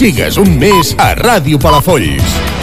[0.00, 2.59] Sigues un mes a Ràdio Palafolls.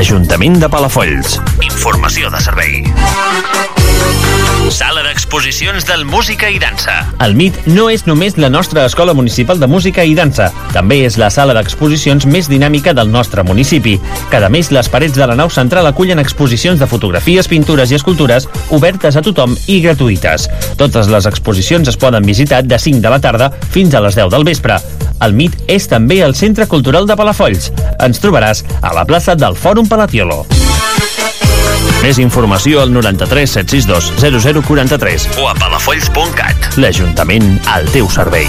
[0.00, 1.34] Ajuntament de Palafolls.
[1.66, 3.69] Informació de servei.
[5.30, 6.94] Sala d'exposicions del Música i Dansa.
[7.22, 11.14] El MIT no és només la nostra Escola Municipal de Música i Dansa, també és
[11.22, 13.94] la sala d'exposicions més dinàmica del nostre municipi.
[14.32, 18.48] Cada mes les parets de la nau central acullen exposicions de fotografies, pintures i escultures
[18.74, 20.48] obertes a tothom i gratuïtes.
[20.74, 24.34] Totes les exposicions es poden visitar de 5 de la tarda fins a les 10
[24.34, 24.80] del vespre.
[25.22, 27.70] El MIT és també el Centre Cultural de Palafolls.
[28.02, 30.42] Ens trobaràs a la plaça del Fòrum Palatiolo.
[32.00, 36.72] Més informació al 93 762 0043 o a palafolls.cat.
[36.80, 38.48] L'Ajuntament al teu servei.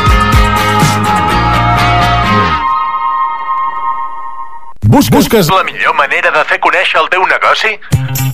[4.91, 7.69] Busques, Busques La millor manera de fer conèixer el teu negoci?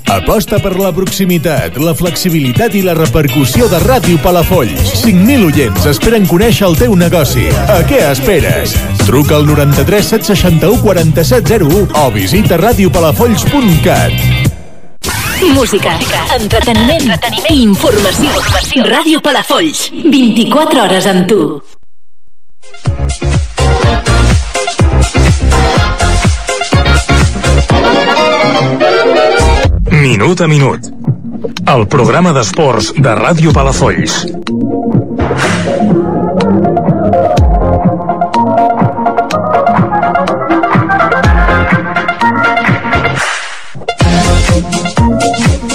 [0.09, 5.03] Aposta per la proximitat, la flexibilitat i la repercussió de Ràdio Palafolls.
[5.03, 7.45] 5.000 oients esperen conèixer el teu negoci.
[7.69, 8.73] A què esperes?
[9.03, 14.17] Truca al 93 761 4701 o visita radiopalafolls.cat.
[15.53, 15.93] Música,
[16.41, 18.33] entreteniment, entreteniment i informació.
[18.33, 18.89] informació.
[18.89, 21.43] Ràdio Palafolls, 24 hores amb tu.
[29.97, 30.79] Minut a minut.
[31.65, 34.29] El programa d'esports de Ràdio Palafolls.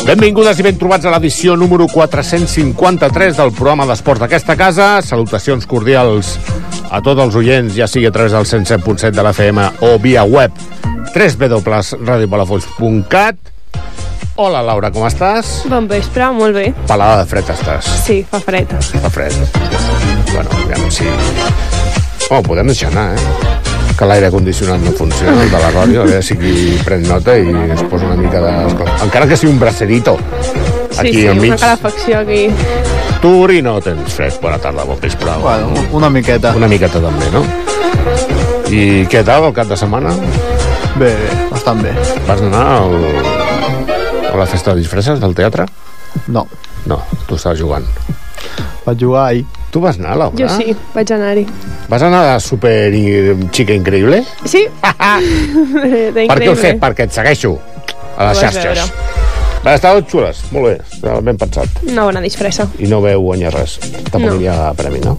[0.07, 5.03] Benvingudes i ben trobats a l'edició número 453 del programa d'esports d'aquesta casa.
[5.03, 6.39] Salutacions cordials
[6.91, 10.23] a tots els oients, ja sigui a través del 107.7 de la FM o via
[10.23, 10.55] web
[11.11, 13.52] www.radiopalafolls.cat
[14.43, 15.51] Hola, Laura, com estàs?
[15.71, 16.65] Bon vespre, molt bé.
[16.89, 17.87] Pelada de fred estàs.
[18.03, 18.73] Sí, fa fred.
[19.05, 19.37] Fa fred.
[20.33, 21.07] Bueno, aviam si...
[22.33, 23.93] Oh, podem deixar anar, eh?
[23.99, 27.37] Que l'aire condicionat no funciona, el de la ràdio, a veure si qui pren nota
[27.39, 28.55] i es posa una mica de...
[29.05, 30.17] Encara que sigui un bracerito,
[30.93, 31.53] Sí, aquí sí, al mig.
[31.53, 32.43] una calefacció aquí.
[33.23, 34.35] Tu, Uri, no tens fred.
[34.43, 35.37] Bona tarda, bon vespre.
[35.41, 36.51] Bueno, una miqueta.
[36.59, 37.45] Una miqueta també, no?
[38.73, 40.17] I què tal el cap de setmana?
[40.99, 41.95] Bé, bé, bastant bé.
[42.27, 42.99] Vas anar al...
[44.33, 45.67] a la festa de disfresses del teatre?
[46.29, 46.47] No,
[46.87, 46.99] No,
[47.29, 47.85] tu estaves jugant.
[48.85, 49.45] vaig jugar ahir.
[49.71, 50.37] Tu vas anar, Laura?
[50.37, 51.47] Jo sí, vaig anar-hi.
[51.89, 54.25] Vas anar a Super i- Chica Increïble?
[54.45, 54.67] Sí?
[54.83, 56.75] Per què ho sé?
[56.81, 57.55] Perquè et segueixo
[58.17, 58.65] a les xarxes.
[58.65, 58.83] veure.
[59.63, 61.69] Va, estaven xules, molt bé, estava ben pensat.
[61.87, 62.67] Una bona disfressa.
[62.83, 63.77] I no veu guanyar res.
[64.11, 64.41] Tampoc No.
[64.41, 65.19] hi ha premi, no?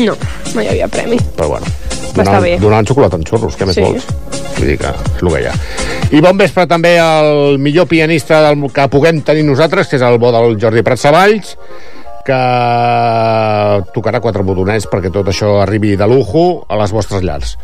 [0.00, 0.16] No,
[0.54, 1.18] no hi havia premi.
[1.36, 1.66] Però bueno.
[2.14, 2.56] Bé.
[2.58, 3.82] Donaven xocolata amb xurros, què més Sí.
[3.82, 4.04] vols?
[4.56, 5.52] Vull dir que és el que hi ha.
[6.14, 10.20] I bon vespre també al millor pianista del, que puguem tenir nosaltres, que és el
[10.22, 11.56] bo del Jordi Prat Savalls,
[12.24, 12.38] que
[13.96, 17.56] tocarà quatre botonets perquè tot això arribi de lujo a les vostres llars.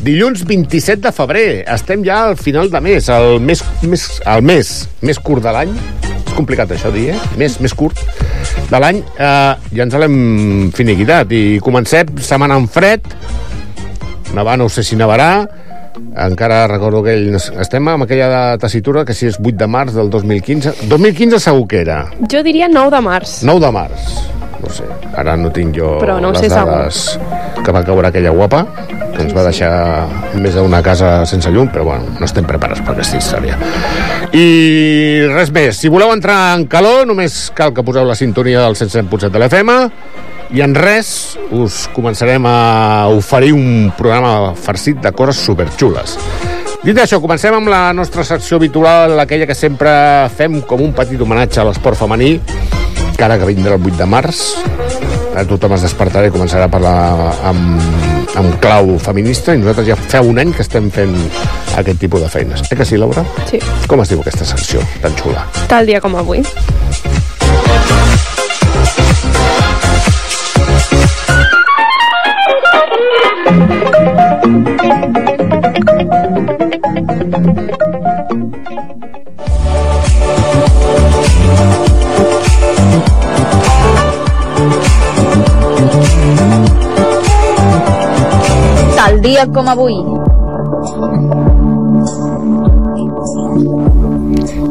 [0.00, 1.46] Dilluns 27 de febrer,
[1.76, 4.74] estem ja al final de mes, el mes, mes, el mes
[5.04, 5.76] més curt de l'any.
[6.24, 7.20] És complicat això dir, eh?
[7.36, 8.00] Més, més curt
[8.72, 9.04] de l'any.
[9.20, 13.12] Eh, ja ens l'hem finiquitat i comencem setmana en fred,
[14.32, 15.34] nevar no sé si nevarà,
[16.26, 17.14] encara recordo que
[17.62, 21.82] estem amb aquella tessitura que si és 8 de març del 2015 2015 segur que
[21.84, 22.02] era.
[22.32, 23.40] Jo diria 9 de març.
[23.46, 24.12] 9 de març.
[24.60, 24.84] No sé,
[25.16, 27.04] ara no tinc jo Però no les sé dades
[27.64, 28.64] que va caure aquella guapa
[29.14, 29.70] que ens va deixar
[30.40, 33.58] més d'una casa sense llum però bueno, no estem preparats per aquesta història.
[34.32, 35.80] I res més.
[35.80, 39.76] Si voleu entrar en calor només cal que poseu la sintonia del 107.7 de l'FM
[40.56, 46.16] i en res us començarem a oferir un programa farcit de coses superxules.
[46.80, 49.92] Dit això, comencem amb la nostra secció habitual, aquella que sempre
[50.32, 52.38] fem com un petit homenatge a l'esport femení,
[53.18, 54.40] que ara que vindrà el 8 de març,
[55.36, 56.94] a tothom es despertarà i començarà a parlar
[57.50, 57.82] amb,
[58.40, 61.14] amb clau feminista i nosaltres ja fa un any que estem fent
[61.78, 62.64] aquest tipus de feines.
[62.70, 63.24] Eh que sí, Laura?
[63.50, 63.60] Sí.
[63.88, 65.46] Com es diu aquesta secció tan xula?
[65.68, 66.44] Tal dia com avui.
[73.50, 73.89] thank you
[89.20, 89.92] Un dia com avui.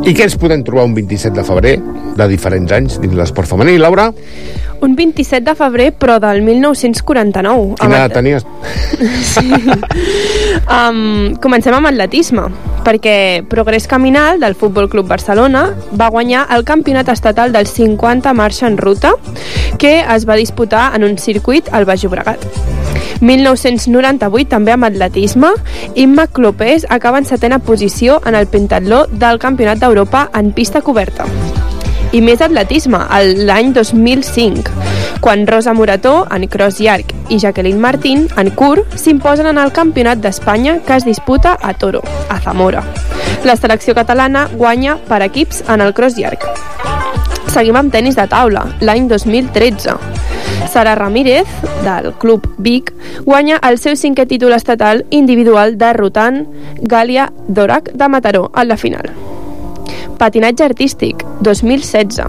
[0.09, 1.73] I què ens podem trobar un 27 de febrer
[2.17, 4.07] de diferents anys dins l'esport femení, Laura?
[4.81, 7.77] Un 27 de febrer, però del 1949.
[7.77, 8.41] Quina edat tenies?
[10.69, 12.43] Um, comencem amb atletisme,
[12.85, 15.63] perquè Progrés Caminal del Futbol Club Barcelona
[15.97, 19.15] va guanyar el campionat estatal dels 50 marxa en ruta
[19.81, 22.45] que es va disputar en un circuit al Baix Llobregat.
[23.21, 25.51] 1998, també amb atletisme,
[25.95, 31.25] Imma Clopés acaba en setena posició en el pentatló del Campionat d'Europa en pista coberta.
[32.11, 33.03] I més atletisme,
[33.45, 34.71] l'any 2005,
[35.21, 40.23] quan Rosa Morató, en cross llarg, i Jacqueline Martín, en curt, s'imposen en el Campionat
[40.23, 42.81] d'Espanya que es disputa a Toro, a Zamora.
[43.45, 46.47] La selecció catalana guanya per equips en el cross llarg.
[47.49, 49.97] Seguim amb tennis de taula, l'any 2013.
[50.67, 51.47] Sara Ramírez,
[51.83, 52.93] del Club Vic,
[53.25, 56.43] guanya el seu cinquè títol estatal individual derrotant
[56.81, 59.11] Gàlia Dorac de Mataró en la final.
[60.19, 62.27] Patinatge artístic, 2016.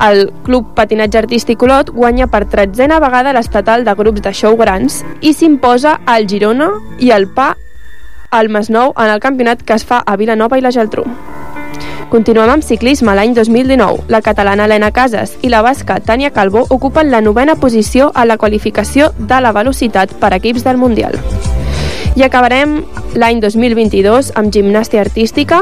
[0.00, 5.00] El Club Patinatge Artístic Olot guanya per tretzena vegada l'estatal de grups de show grans
[5.20, 6.70] i s'imposa al Girona
[7.00, 7.54] i el PA
[8.30, 11.06] al Masnou en el campionat que es fa a Vilanova i la Geltrú.
[12.08, 14.06] Continuem amb ciclisme l'any 2019.
[14.08, 18.38] La catalana Helena Casas i la basca Tània Calvo ocupen la novena posició a la
[18.40, 21.18] qualificació de la velocitat per equips del Mundial.
[22.16, 22.78] I acabarem
[23.12, 25.60] l'any 2022 amb gimnàstia artística.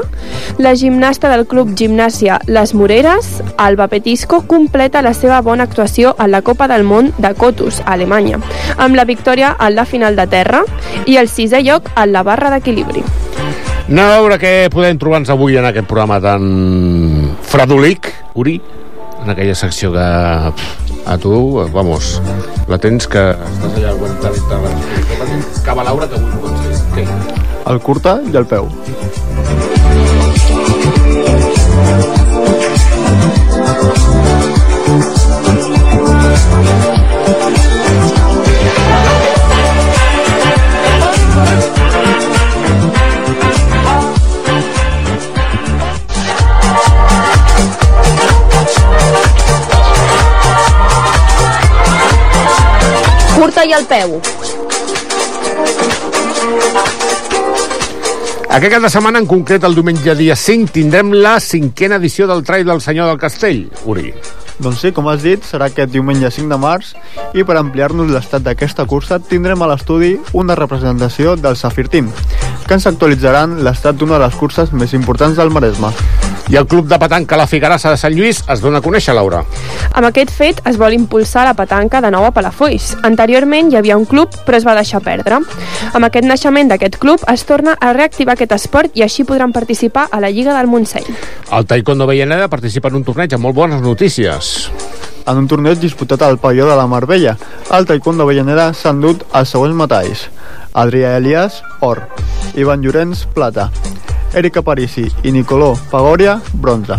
[0.63, 6.31] La gimnasta del Club Gimnàsia Les Moreres, Alba Petisco, completa la seva bona actuació a
[6.31, 8.39] la Copa del Món de Cotus, a Alemanya,
[8.79, 10.63] amb la victòria en la final de terra
[11.07, 13.03] i el sisè lloc en la barra d'equilibri.
[13.87, 16.43] Anem a veure què podem trobar-nos avui en aquest programa tan
[17.47, 18.57] fredolic, Uri,
[19.23, 21.37] en aquella secció que a tu,
[21.71, 22.17] vamos,
[22.67, 24.35] la tens que estàs allà aguantant
[25.69, 26.67] Cava Laura, que avui no pots?
[27.71, 28.67] El curta i el peu.
[53.77, 54.21] El peu.
[58.57, 62.41] Aquest cap de setmana, en concret el diumenge dia 5, tindrem la cinquena edició del
[62.47, 64.15] Trail del Senyor del Castell, Uri.
[64.65, 66.95] Doncs sí, com has dit, serà aquest diumenge 5 de març
[67.37, 72.09] i per ampliar-nos l'estat d'aquesta cursa tindrem a l'estudi una representació del Safir Team,
[72.65, 75.93] que ens actualitzaran l'estat d'una de les curses més importants del Maresme.
[76.49, 79.41] I el club de petanca La Figarassa de Sant Lluís es dona a conèixer, Laura.
[79.93, 82.93] Amb aquest fet es vol impulsar la petanca de nou a Palafolls.
[83.09, 85.41] Anteriorment hi havia un club, però es va deixar perdre.
[85.93, 90.07] Amb aquest naixement d'aquest club es torna a reactivar aquest esport i així podran participar
[90.11, 91.11] a la Lliga del Montseny.
[91.51, 94.71] El Taekwondo Vellaneda participa en un torneig amb molt bones notícies.
[95.27, 97.33] En un torneig disputat al pavelló de la Marbella,
[97.75, 100.29] el taekwondo Avellaneda s'ha endut els següents metalls.
[100.71, 102.05] Adrià Elias, or.
[102.55, 103.73] Ivan Llorenç, plata.
[104.35, 106.99] Erika Parisi i Nicolò Pagoria, bronze.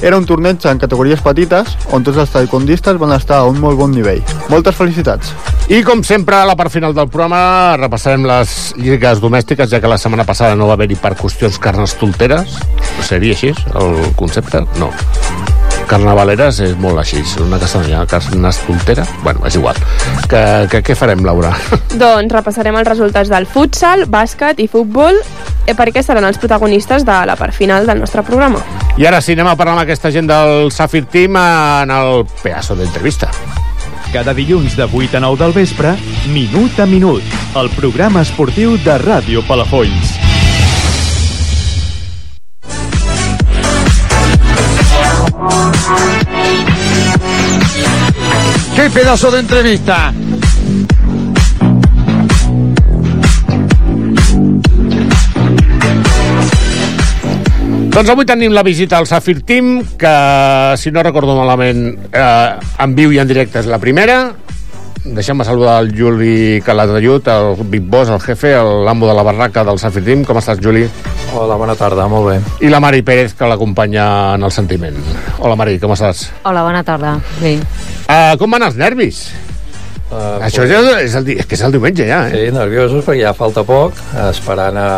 [0.00, 3.76] Era un torneig en categories petites on tots els taekwondistes van estar a un molt
[3.76, 4.22] bon nivell.
[4.48, 5.34] Moltes felicitats.
[5.68, 9.92] I com sempre, a la part final del programa repassarem les lligues domèstiques, ja que
[9.92, 12.56] la setmana passada no va haver-hi per qüestions carnestolteres.
[13.06, 14.64] Seria així el concepte?
[14.80, 14.90] No.
[15.90, 19.02] Carnavaleres és molt així, una castellana, carnestoltera?
[19.24, 19.78] Bueno, és igual.
[20.30, 21.50] Que, que, què farem, Laura?
[22.02, 27.18] Doncs repassarem els resultats del futsal, bàsquet i futbol eh, perquè seran els protagonistes de
[27.26, 28.62] la part final del nostre programa.
[29.00, 32.78] I ara sí, anem a parlar amb aquesta gent del Safir Team en el pedazo
[32.78, 33.32] d'entrevista.
[34.14, 35.96] Cada dilluns de 8 a 9 del vespre,
[36.30, 40.29] Minut a Minut, el programa esportiu de Ràdio Palafolls.
[48.80, 50.10] ¡Qué pedazo de entrevista!
[57.92, 60.14] Doncs avui tenim la visita al Safir Team, que,
[60.80, 64.30] si no recordo malament, eh, en viu i en directe és la primera.
[65.04, 69.76] Deixem-me saludar el Juli Calatayud, el Big Boss, el jefe, l'amo de la barraca del
[69.78, 70.24] Safir Team.
[70.24, 70.86] Com estàs, Juli?
[71.36, 72.40] Hola, bona tarda, molt bé.
[72.64, 74.96] I la Mari Pérez, que l'acompanya en el sentiment.
[75.38, 76.30] Hola, Mari, com estàs?
[76.48, 77.18] Hola, bona tarda.
[77.44, 77.58] Bé.
[78.10, 79.20] Uh, com van els nervis?
[80.10, 82.34] Uh, Això ja és, el, és que és el diumenge ja, eh?
[82.34, 84.88] Sí, nerviosos perquè ja falta poc, esperant a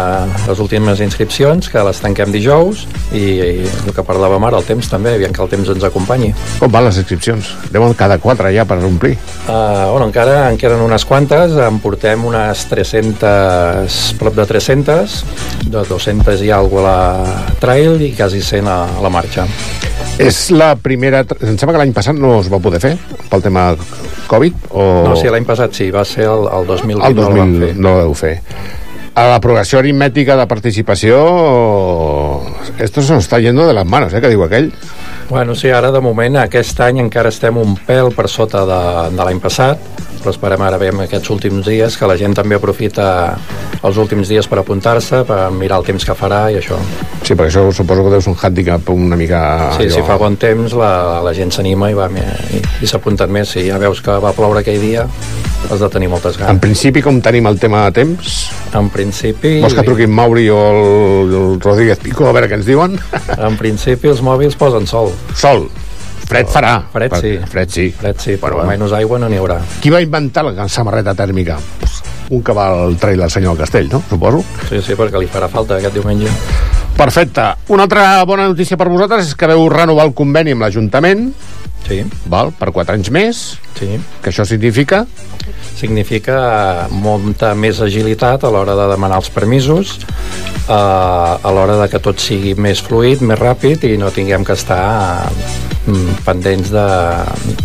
[0.47, 4.89] les últimes inscripcions, que les tanquem dijous, i, i el que parlàvem ara, el temps
[4.89, 6.33] també, aviam que el temps ens acompanyi.
[6.59, 7.53] Com van les inscripcions?
[7.75, 9.19] Deuen cada quatre ja per omplir.
[9.45, 15.19] Uh, bueno, encara en queden unes quantes, en portem unes 300, prop de 300,
[15.69, 19.47] de 200 i alguna a la trail i quasi 100 a, a la marxa.
[20.21, 21.23] És la primera...
[21.41, 22.97] Em sembla que l'any passat no es va poder fer
[23.31, 23.71] pel tema
[24.33, 24.87] Covid o...
[25.11, 27.67] No, sí, l'any passat sí, va ser el, el 2020 el no el vam 2000
[27.69, 27.77] fer.
[27.77, 28.37] no ho vau fer.
[29.13, 31.19] A la progressió aritmètica de participació
[32.79, 34.73] esto se nos está yendo de las manos, eh, que diu aquell.
[35.29, 38.81] Bueno, sí, ara de moment aquest any encara estem un pèl per sota de,
[39.13, 39.81] de l'any passat,
[40.23, 43.07] però esperem ara veiem aquests últims dies que la gent també aprofita
[43.83, 46.79] els últims dies per apuntar-se, per mirar el temps que farà i això.
[47.23, 49.43] Sí, perquè això suposo que deu ser un handicap una mica...
[49.79, 53.53] Sí, si fa bon temps la, la gent s'anima i va i, i s'apunten més.
[53.55, 55.07] Si ja veus que va ploure aquell dia,
[55.71, 56.63] has de tenir moltes En ganes.
[56.63, 58.39] principi, com tenim el tema de temps?
[58.79, 59.59] En principi...
[59.63, 62.99] Vols que truqui en Mauri o el, el Rodríguez Pico a veure què ens diuen?
[63.39, 65.13] En principi els mòbils posen sol.
[65.35, 65.67] Sol.
[66.33, 66.73] Fred farà.
[66.93, 67.33] Fred sí.
[67.45, 67.91] Fred sí.
[67.93, 69.59] Fred sí, però Bueno, almenys aigua no n'hi haurà.
[69.83, 71.59] Qui va inventar la samarreta tèrmica?
[72.33, 74.01] Un que va al trail al senyor Castell, no?
[74.09, 74.41] Suposo.
[74.71, 76.33] Sí, sí, perquè li farà falta aquest diumenge.
[76.97, 77.45] Perfecte.
[77.75, 81.27] Una altra bona notícia per vosaltres és que veu renovar el conveni amb l'Ajuntament.
[81.87, 82.03] Sí.
[82.31, 82.53] Val?
[82.59, 83.45] Per 4 anys més.
[83.79, 83.97] Sí.
[84.23, 85.05] Que això significa?
[85.83, 89.97] significa molta més agilitat a l'hora de demanar els permisos,
[90.69, 94.55] eh, a l'hora de que tot sigui més fluid, més ràpid i no tinguem que
[94.59, 95.27] estar
[95.87, 96.87] mm, pendents de,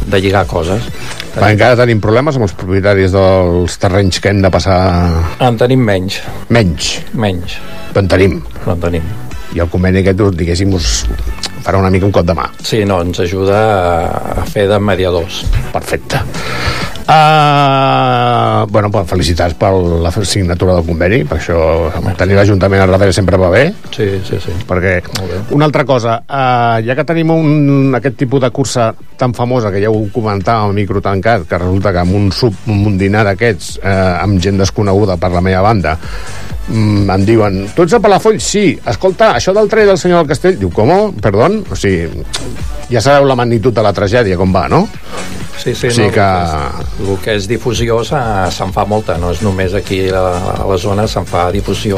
[0.10, 0.90] de lligar coses.
[1.38, 4.80] Va, encara tenim problemes amb els propietaris dels terrenys que hem de passar...
[5.46, 6.18] En tenim menys.
[6.50, 6.96] Menys.
[7.14, 7.60] Menys.
[7.92, 8.40] Però en tenim.
[8.66, 9.06] En tenim.
[9.54, 11.04] I el conveni aquest, diguéssim, us
[11.64, 12.50] farà una mica un cop de mà.
[12.64, 13.58] Sí, no, ens ajuda
[14.38, 15.44] a, fer de mediadors.
[15.74, 16.22] Perfecte.
[17.08, 21.60] Uh, bueno, pues, felicitats per la signatura del conveni, per això
[22.20, 23.70] tenir l'Ajuntament al darrere sempre va bé.
[23.96, 24.56] Sí, sí, sí.
[24.68, 24.98] Perquè,
[25.56, 29.80] una altra cosa, uh, ja que tenim un, aquest tipus de cursa tan famosa, que
[29.86, 33.24] ja ho comentàvem al micro tancat, que resulta que amb un, sub, amb un dinar
[33.30, 35.96] d'aquests, uh, amb gent desconeguda per la meva banda,
[36.70, 38.44] mm, em diuen, tu ets a Palafolls?
[38.44, 38.80] Sí.
[38.86, 40.60] Escolta, això del tren del senyor del Castell?
[40.60, 41.14] Diu, com?
[41.22, 41.48] Perdó?
[41.72, 42.24] O sigui,
[42.92, 44.88] ja sabeu la magnitud de la tragèdia, com va, no?
[45.58, 46.26] Sí, sí, O sigui no, que...
[47.02, 48.20] el, que és, difusió se-
[48.54, 50.22] se'n fa molta, no és només aquí a,
[50.62, 51.98] a la zona, se'n fa difusió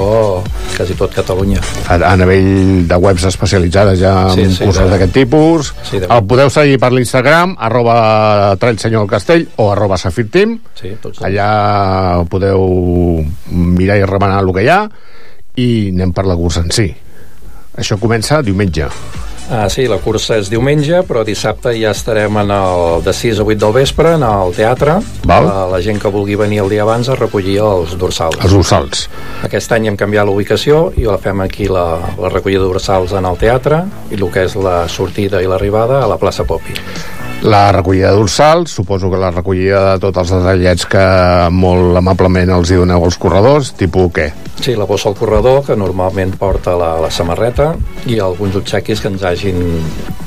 [0.78, 1.60] quasi tot Catalunya.
[1.92, 5.74] a, a nivell de webs especialitzades ja en Sí, sí, sí, curses de- d'aquest tipus.
[5.84, 10.56] Sí, de- el podeu seguir per l'Instagram, arroba Senyor del Castell o arroba Safir Team.
[10.80, 12.64] Sí, tots Allà podeu
[13.52, 14.84] mirar i remenar el que hi ha
[15.60, 16.90] i anem per la cursa en si.
[17.80, 18.90] Això comença diumenge.
[19.50, 23.46] Ah, sí, la cursa és diumenge, però dissabte ja estarem en el, de 6 a
[23.48, 25.00] 8 del vespre en el teatre.
[25.26, 25.48] Val.
[25.48, 28.38] La, la gent que vulgui venir el dia abans a recollir els dorsals.
[28.44, 29.08] Els dorsals.
[29.48, 31.88] Aquest any hem canviat la ubicació i la fem aquí la,
[32.22, 36.04] la recollida de dorsals en el teatre i el que és la sortida i l'arribada
[36.04, 36.78] a la plaça Popi.
[37.42, 41.04] La recollida de dorsals, suposo que la recollida de tots els detallets que
[41.56, 44.26] molt amablement els hi doneu als corredors, tipus què?
[44.60, 47.70] Sí, la bossa al corredor, que normalment porta la, la samarreta,
[48.12, 49.62] i alguns obsequis que ens hagin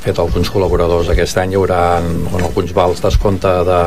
[0.01, 1.11] fet alguns col·laboradors.
[1.13, 3.83] Aquest any hi haurà bueno, alguns vals descompte de,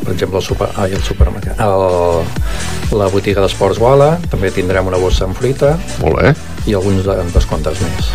[0.00, 5.04] per exemple, el, super, ai, el supermercat, el, la botiga d'esports Wala, també tindrem una
[5.04, 6.32] bossa amb fruita, Molt bé.
[6.64, 8.12] i alguns de, descomptes més.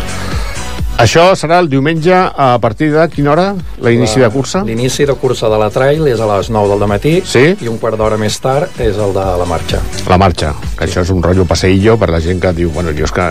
[1.00, 3.46] Això serà el diumenge a partir de quina hora?
[3.80, 4.60] L'inici La- de cursa?
[4.66, 7.44] L'inici de cursa de la trail és a les 9 del matí sí?
[7.60, 9.80] i un quart d'hora més tard és el de la marxa.
[10.10, 13.08] La marxa, que això és un rotllo passeillo per la gent que diu, bueno, jo
[13.08, 13.30] és que...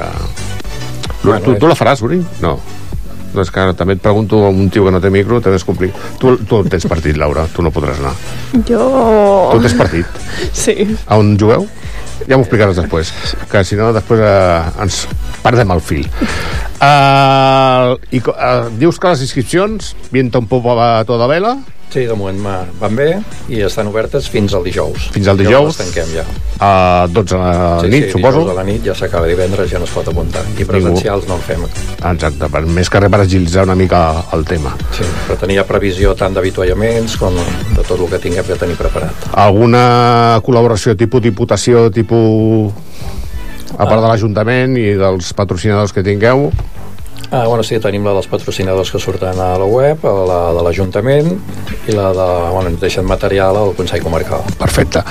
[1.21, 2.21] Bueno, tu, és- tu la faràs, Uri?
[2.41, 2.57] No.
[3.29, 5.59] No, és que ara també et pregunto a un tio que no té micro, també
[5.59, 6.15] és complicat.
[6.17, 8.15] Tu, tu tens partit, Laura, tu no podràs anar.
[8.65, 9.51] Jo...
[9.53, 10.17] Tu tens partit.
[10.57, 10.73] Sí.
[11.05, 11.67] A on jugueu?
[12.25, 13.13] Ja m'ho explicaràs després,
[13.51, 15.03] que si no després eh, ens
[15.43, 16.05] perdem el fil.
[16.79, 21.57] Uh, i, uh, dius que les inscripcions, viento un poco a toda vela,
[21.89, 22.37] Sí, de moment
[22.77, 23.07] van bé
[23.49, 25.07] i estan obertes fins al dijous.
[25.15, 25.71] Fins al dijous?
[25.71, 26.25] les tanquem ja.
[26.61, 28.43] a 12 a la sí, nit, sí, suposo.
[28.43, 30.43] dijous a la nit ja s'acaba divendres, ja no es pot apuntar.
[30.53, 31.63] I presencials no en fem.
[31.97, 34.03] Exacte, per, més que res per agilitzar una mica
[34.37, 34.75] el tema.
[34.93, 39.25] Sí, però tenia previsió tant d'avituallaments com de tot el que tinguem que tenir preparat.
[39.33, 39.81] Alguna
[40.45, 42.85] col·laboració tipus diputació, tipus
[43.77, 46.49] a part de l'Ajuntament i dels patrocinadors que tingueu,
[47.31, 51.27] Ah, bueno, sí, tenim la dels patrocinadors que surten a la web, la de l'Ajuntament
[51.85, 54.41] i la de, bueno, ens deixen material al Consell Comarcal.
[54.57, 55.03] perfecte.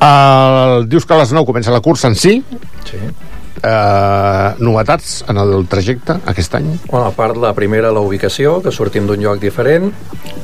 [0.00, 2.38] Uh, dius que a les 9 comença la cursa en si.
[2.88, 2.96] Sí.
[3.58, 6.70] Uh, novetats en el trajecte aquest any?
[6.88, 9.90] Bueno, a part la primera, la ubicació, que sortim d'un lloc diferent.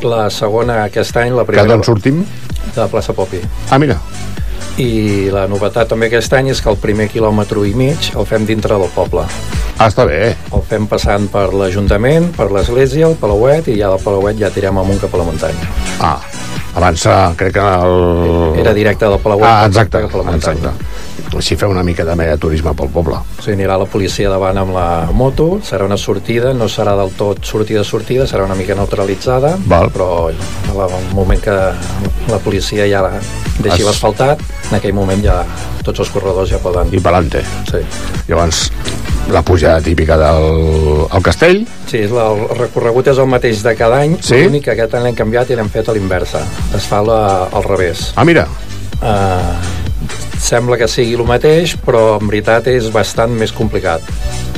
[0.02, 1.70] La segona, aquest any, la Que primera...
[1.72, 2.24] d'on sortim?
[2.74, 3.38] de plaça Popi.
[3.70, 3.96] Ah, mira.
[4.80, 8.42] I la novetat també aquest any és que el primer quilòmetre i mig el fem
[8.48, 9.22] dintre del poble.
[9.78, 10.34] Ah, està bé.
[10.54, 14.78] El fem passant per l'Ajuntament, per l'església, el Palauet, i ja del Palauet ja tirem
[14.82, 15.70] amunt cap a la muntanya.
[16.02, 16.18] Ah,
[16.74, 17.06] abans
[17.38, 18.58] crec que el...
[18.64, 20.74] Era directe del Palauet Ah, exacte, cap a la muntanya.
[20.74, 21.03] exacte.
[21.36, 23.16] Així feu una mica de de turisme pel poble.
[23.40, 27.44] Sigui, anirà la policia davant amb la moto, serà una sortida, no serà del tot
[27.44, 29.90] sortida-sortida, serà una mica neutralitzada, Val.
[29.90, 31.50] però al moment que
[32.30, 33.12] la policia ja la
[33.60, 35.44] deixi Es- l'asfaltat, en aquell moment ja
[35.84, 36.88] tots els corredors ja poden...
[36.94, 37.42] I pelante.
[37.70, 37.78] Sí.
[38.28, 38.70] Llavors,
[39.30, 44.00] la pujada típica del al castell, Sí, la, el recorregut és el mateix de cada
[44.02, 44.42] any, Sí?
[44.44, 46.40] l'únic que aquest any l'hem canviat i l'hem fet a l'inversa.
[46.74, 48.12] Es fa la, al revés.
[48.16, 48.46] Ah, mira.
[49.02, 49.83] Uh,
[50.44, 54.04] sembla que sigui el mateix, però en veritat és bastant més complicat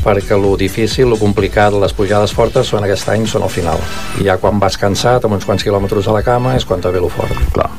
[0.07, 3.81] perquè lo difícil, lo complicat, les pujades fortes són aquest any, són al final.
[4.21, 6.93] I ja quan vas cansat, amb uns quants quilòmetres a la cama, és quan te
[6.95, 7.35] ve lo fort.
[7.55, 7.71] Clar.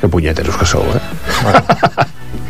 [0.00, 1.02] Que punyeteros que sou, eh?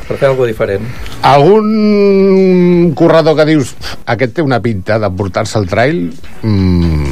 [0.07, 0.87] Per fer alguna diferent.
[1.27, 3.75] Algun corredor que dius
[4.07, 6.05] aquest té una pinta de portar-se al trail
[6.47, 7.06] mm,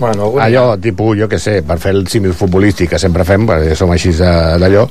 [0.00, 3.44] Bueno, algun allò, tipus, jo que sé, per fer el símil futbolístic que sempre fem,
[3.48, 4.86] perquè som així d'allò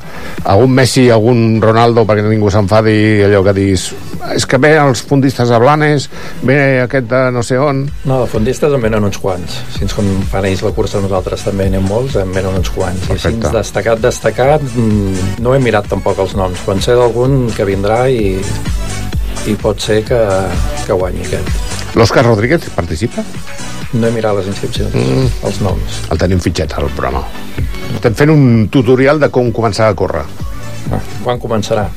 [0.53, 3.87] algun Messi, algun Ronaldo perquè ningú s'enfadi, allò que dis
[4.35, 6.05] és que ve els fundistes de Blanes
[6.45, 9.57] ve aquest de no sé on No, de fondistes en venen uns quants.
[9.73, 13.07] Si ens com fan ells la cursa, nosaltres també anem molts, en venen uns quants.
[13.07, 13.51] I així, Perfecte.
[13.55, 16.61] destacat, destacat, mm, no he mirat tampoc els noms.
[16.65, 18.37] Quan sé d'algun que vindrà i,
[19.49, 20.21] i pot ser que,
[20.85, 21.95] que guanyi aquest.
[21.97, 23.25] l'Òscar Rodríguez participa?
[23.93, 25.27] No he mirat les inscripcions, Mm.
[25.47, 26.01] els noms.
[26.11, 27.23] El tenim fitxat al programa.
[27.95, 30.21] Estem fent un tutorial de com començar a córrer.
[30.91, 31.87] Ah, quan començarà?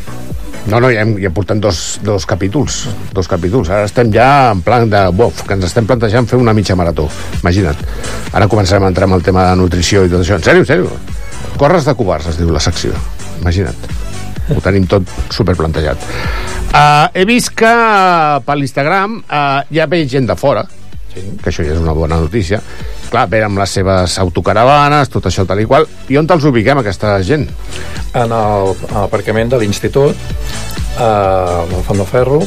[0.67, 3.69] No, no, ja, hem, ja portem dos, dos capítols, dos capítols.
[3.69, 7.09] Ara estem ja en plan de, bof, que ens estem plantejant fer una mitja marató.
[7.43, 7.77] Imagina't.
[8.33, 10.39] Ara començarem a entrar en el tema de nutrició i tot això.
[10.39, 10.93] En sèrio, en sèrio.
[11.59, 12.93] Corres de covards, es diu la secció.
[13.41, 13.75] Imagina't.
[14.55, 15.99] Ho tenim tot super plantejat.
[16.73, 20.63] Uh, he vist que uh, per l'Instagram uh, ja ve gent de fora,
[21.13, 21.25] sí.
[21.43, 22.61] que això ja és una bona notícia.
[23.13, 25.87] Clar, ve amb les seves autocaravanes, tot això tal i qual.
[26.09, 27.49] I on te'ls ubiquem, aquesta gent?
[28.15, 30.17] En el, a l'aparcament de l'institut,
[31.01, 31.11] a
[31.69, 32.41] la Font de Ferro,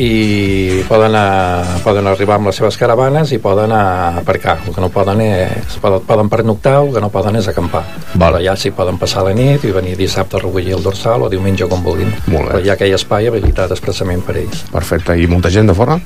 [0.00, 4.58] i poden, a, poden arribar amb les seves caravanes i poden a aparcar.
[4.66, 5.78] El que no poden és...
[5.82, 7.82] Poden, poden pernoctar, el que no poden és acampar.
[8.14, 8.30] Val.
[8.30, 11.32] Però ja sí poden passar la nit i venir dissabte a recollir el dorsal o
[11.32, 12.14] diumenge com vulguin.
[12.26, 12.52] Molt bé.
[12.52, 14.64] Però hi ha aquell espai habilitat expressament per ells.
[14.72, 15.18] Perfecte.
[15.18, 15.98] I molta gent de fora?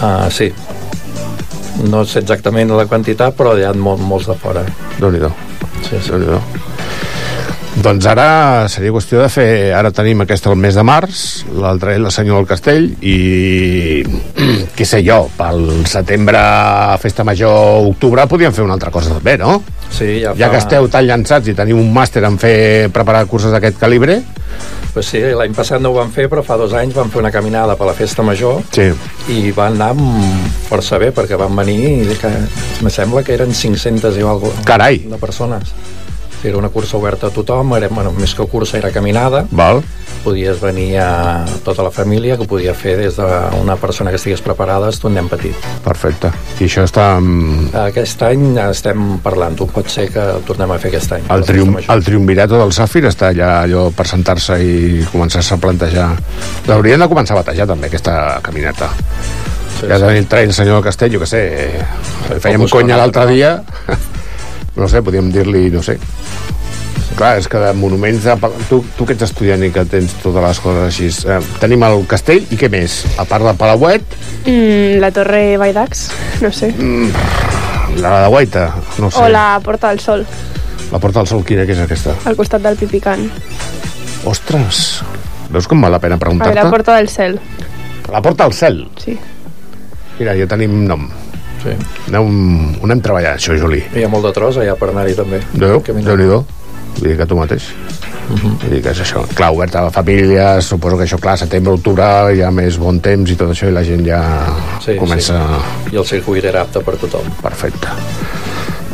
[0.00, 0.52] Uh, sí.
[1.88, 4.64] No sé exactament la quantitat, però hi ha molt, molts de fora.
[4.98, 5.32] Déu-n'hi-do.
[5.82, 6.12] Sí, sí.
[6.12, 6.70] déu nhi
[7.82, 9.46] Doncs ara seria qüestió de fer...
[9.74, 11.22] Ara tenim aquesta el mes de març,
[11.56, 14.04] l'altre és la Senyor del Castell, i
[14.76, 16.42] què sé jo, pel setembre,
[17.00, 19.62] festa major, octubre, podríem fer una altra cosa també, no?
[19.88, 20.52] Sí, ja, Ja fa...
[20.52, 24.20] que esteu tan llançats i teniu un màster en fer preparar curses d'aquest calibre,
[24.92, 27.30] Pues sí, l'any passat no ho van fer, però fa dos anys van fer una
[27.32, 28.90] caminada per la festa major sí.
[29.32, 29.94] i van anar
[30.68, 32.32] força bé, perquè van venir, que,
[32.84, 35.04] me sembla que eren 500 i alguna Carai.
[35.08, 35.72] de persones.
[36.42, 39.82] Era una cursa oberta a tothom, era, bueno, més que cursa era caminada, Val.
[40.24, 44.42] podies venir a tota la família, que ho podia fer des d'una persona que estigués
[44.42, 45.54] preparada fins un nen petit.
[45.84, 46.30] Perfecte.
[46.60, 47.06] I això està...
[47.84, 51.26] Aquest any estem parlant-ho, pot ser que ho tornem a fer aquest any.
[51.30, 51.90] El, major.
[51.94, 56.10] el triumvirato del Sàfir està allà allò per sentar-se i començar-se a plantejar.
[56.70, 58.90] L'haurien de començar a batejar també, aquesta caminata.
[59.80, 60.04] Sí, ja sí.
[60.04, 61.42] el tren el senyor Castell, jo que sé,
[62.38, 63.34] fèiem focus conya con l'altre l'altre.
[63.34, 63.52] dia,
[64.76, 65.98] no sé, podíem dir-li, no sé.
[67.16, 68.24] Clar, és que de monuments...
[68.24, 68.34] De...
[68.70, 71.10] Tu, tu que ets estudiant i que tens totes les coses així...
[71.28, 73.02] Eh, tenim el castell i què més?
[73.20, 76.08] A part del Palauet, Mm, la Torre Vaidax,
[76.42, 76.72] no sé.
[78.00, 78.64] la de Guaita,
[78.98, 79.20] no sé.
[79.22, 80.24] O la Porta del Sol,
[80.90, 82.16] la Porta del Sol, quina que és aquesta?
[82.26, 83.28] al costat del Pipicant.
[84.26, 85.02] Ostres,
[85.52, 86.56] veus com val la pena A preguntar-te?
[86.58, 87.38] la Porta del Cel,
[88.10, 88.88] La Porta del Cel.
[88.98, 89.18] sí.
[90.18, 91.06] Mira, ja tenim nom.
[91.62, 91.76] Sí.
[92.08, 93.82] Anem, ho anem treballant, això, Juli.
[93.94, 95.40] Hi ha molt de tros allà per anar-hi també.
[95.52, 96.16] Déu, Caminar.
[96.16, 96.42] déu nhi
[96.92, 97.70] Vull dir que tu mateix.
[98.28, 99.22] Vull dir que és això.
[99.34, 102.04] Clar, obert a famílies, suposo que això, clar, setembre, octubre,
[102.36, 104.20] hi ha més bon temps i tot això, i la gent ja
[104.84, 105.38] Sí, comença...
[105.92, 107.32] I el circuit era apte per tothom.
[107.40, 107.96] Perfecte.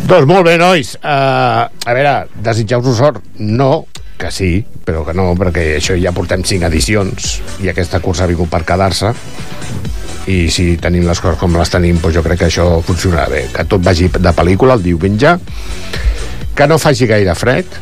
[0.08, 0.94] Doncs molt bé, nois.
[1.02, 2.14] Uh, a veure,
[2.46, 3.18] desitjeu-vos sort.
[3.38, 3.86] No,
[4.18, 4.52] que sí,
[4.88, 8.62] però que no, perquè això ja portem cinc edicions i aquesta cursa ha vingut per
[8.64, 9.12] quedar-se.
[10.32, 13.42] I si tenim les coses com les tenim doncs jo crec que això funcionarà bé.
[13.52, 15.36] Que tot vagi de pel·lícula el diumenge.
[16.56, 17.78] Que no faci gaire fred.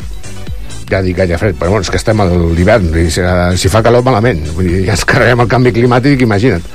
[0.90, 3.23] Ja dic gaire fred, però bueno, és que estem a l'hivern i si,
[3.59, 4.42] si fa calor malament.
[4.59, 6.66] Vull dir, ja ens carreguem el canvi climàtic, imagina't.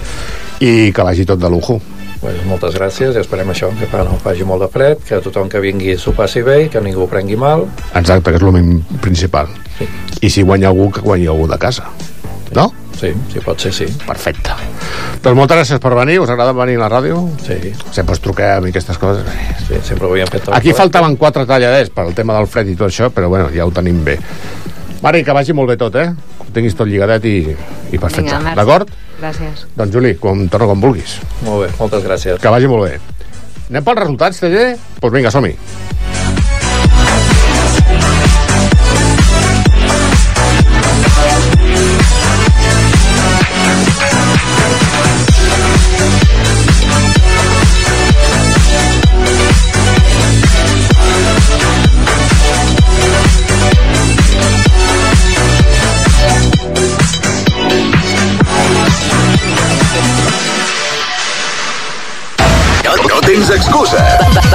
[0.64, 1.80] I que vagi tot de lujo
[2.22, 5.62] pues, moltes gràcies i esperem això, que no faci molt de fred, que tothom que
[5.64, 7.66] vingui s'ho passi bé i que ningú prengui mal.
[7.94, 9.50] Exacte, que és el principal.
[9.80, 9.90] Sí.
[10.22, 11.90] I si guanya algú, que guanyi algú de casa.
[12.56, 12.72] No?
[13.00, 13.88] Sí, sí, pot ser, sí.
[14.06, 14.54] Perfecte.
[15.24, 16.20] Doncs moltes gràcies per venir.
[16.22, 17.24] Us agrada venir a la ràdio?
[17.42, 17.72] Sí.
[17.96, 19.26] Sempre us truquem i aquestes coses.
[19.68, 20.52] Sí, sempre ho havíem fet.
[20.54, 23.66] Aquí faltaven quatre talladers per al tema del fred i tot això, però bueno, ja
[23.66, 24.20] ho tenim bé.
[25.02, 26.12] Mari, que vagi molt bé tot, eh?
[26.52, 27.54] Ho tinguis tot lligadet i,
[27.96, 28.36] i perfecte.
[28.58, 28.90] D'acord?
[29.22, 29.62] Gràcies.
[29.78, 31.14] Doncs Juli, com, torna com vulguis.
[31.46, 32.42] Molt bé, moltes gràcies.
[32.44, 32.98] Que vagi molt bé.
[33.70, 34.66] Anem pels resultats, TG?
[34.74, 35.54] Doncs pues vinga, som-hi.
[35.56, 36.31] No,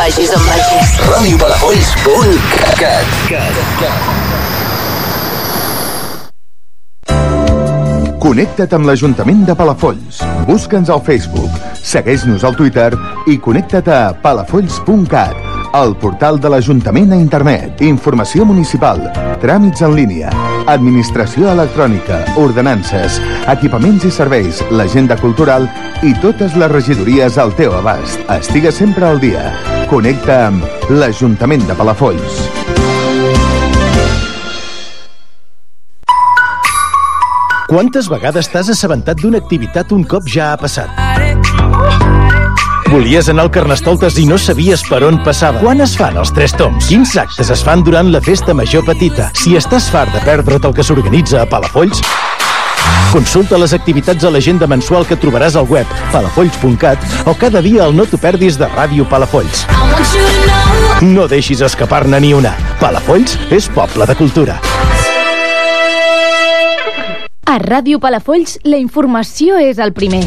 [0.07, 1.03] Vagis on vagis.
[1.03, 3.11] Radiopalafolls.cat
[8.23, 10.23] Connecta't amb l'Ajuntament de Palafolls.
[10.47, 11.51] Busca'ns al Facebook,
[11.83, 12.95] segueix-nos al Twitter
[13.27, 15.35] i connecta't a palafolls.cat,
[15.75, 19.11] el portal de l'Ajuntament a internet, informació municipal,
[19.43, 20.31] tràmits en línia,
[20.71, 23.19] administració electrònica, ordenances,
[23.51, 25.67] equipaments i serveis, l'agenda cultural
[26.07, 28.23] i totes les regidories al teu abast.
[28.39, 29.51] Estigues sempre al dia.
[29.87, 32.41] Connecta amb l'Ajuntament de Palafolls.
[37.71, 40.91] Quantes vegades t'has assabentat d'una activitat un cop ja ha passat?
[42.91, 45.63] Volies anar al Carnestoltes i no sabies per on passava.
[45.63, 46.91] Quan es fan els tres toms?
[46.91, 49.31] Quins actes es fan durant la festa major petita?
[49.39, 52.03] Si estàs fart de perdre't el que s'organitza a Palafolls,
[53.17, 57.97] Consulta les activitats a l'agenda mensual que trobaràs al web palafolls.cat o cada dia al
[57.97, 59.63] No t'ho perdis de Ràdio Palafolls.
[61.01, 62.53] No deixis escapar-ne ni una.
[62.77, 64.59] Palafolls és poble de cultura.
[67.47, 70.27] A Ràdio Palafolls, la informació és el primer.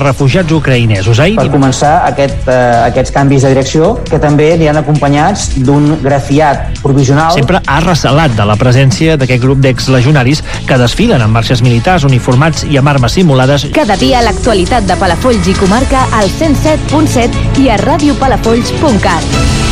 [0.03, 1.19] refugiats ucraïnesos.
[1.19, 1.37] Ahir...
[1.39, 2.57] per començar aquest, eh,
[2.89, 8.45] aquests canvis de direcció que també aniran acompanyats d'un grafiat provisional Sempre ha recelat de
[8.47, 13.67] la presència d'aquest grup d'exlegionaris que desfilen amb marxes militars uniformats i amb armes simulades.
[13.75, 19.69] Cada dia l'actualitat de Palafolls i comarca al 107.7 i a radiopalafolls.cat.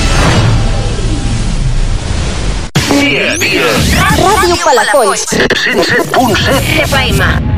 [4.19, 5.25] Ràdio Palafolls.
[5.29, 7.48] 107.7 FM.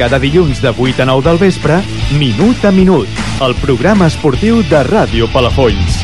[0.00, 1.74] Cada dilluns de 8 a 9 del vespre,
[2.16, 5.98] Minut a Minut, el programa esportiu de Ràdio Palafolls.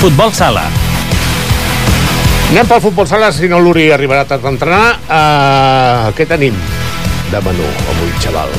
[0.00, 0.64] Futbol sala.
[2.48, 4.82] Anem pel futbol sala, si no l'Uri arribarà tard a entrenar.
[5.04, 6.56] Uh, què tenim
[7.28, 8.56] de menú avui, xaval?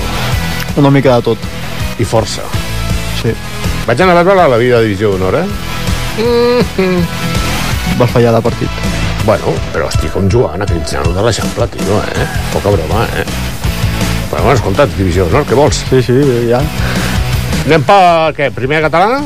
[0.77, 1.53] Una mica de tot.
[1.97, 2.45] I força.
[3.23, 3.33] Sí.
[3.89, 5.64] Vaig anar a veure la vida de divisió d'honor, eh?
[6.17, 7.03] Mm
[7.99, 8.69] Vas fallar de partit.
[9.25, 12.25] Bueno, però estic com jugant aquell nano de l'Eixample, tio, eh?
[12.51, 13.23] Poca broma, eh?
[14.29, 15.79] Però bueno, escolta, divisió d'honor, què vols?
[15.89, 16.17] Sí, sí,
[16.49, 16.59] ja.
[17.65, 19.21] Anem per, què, primera catalana?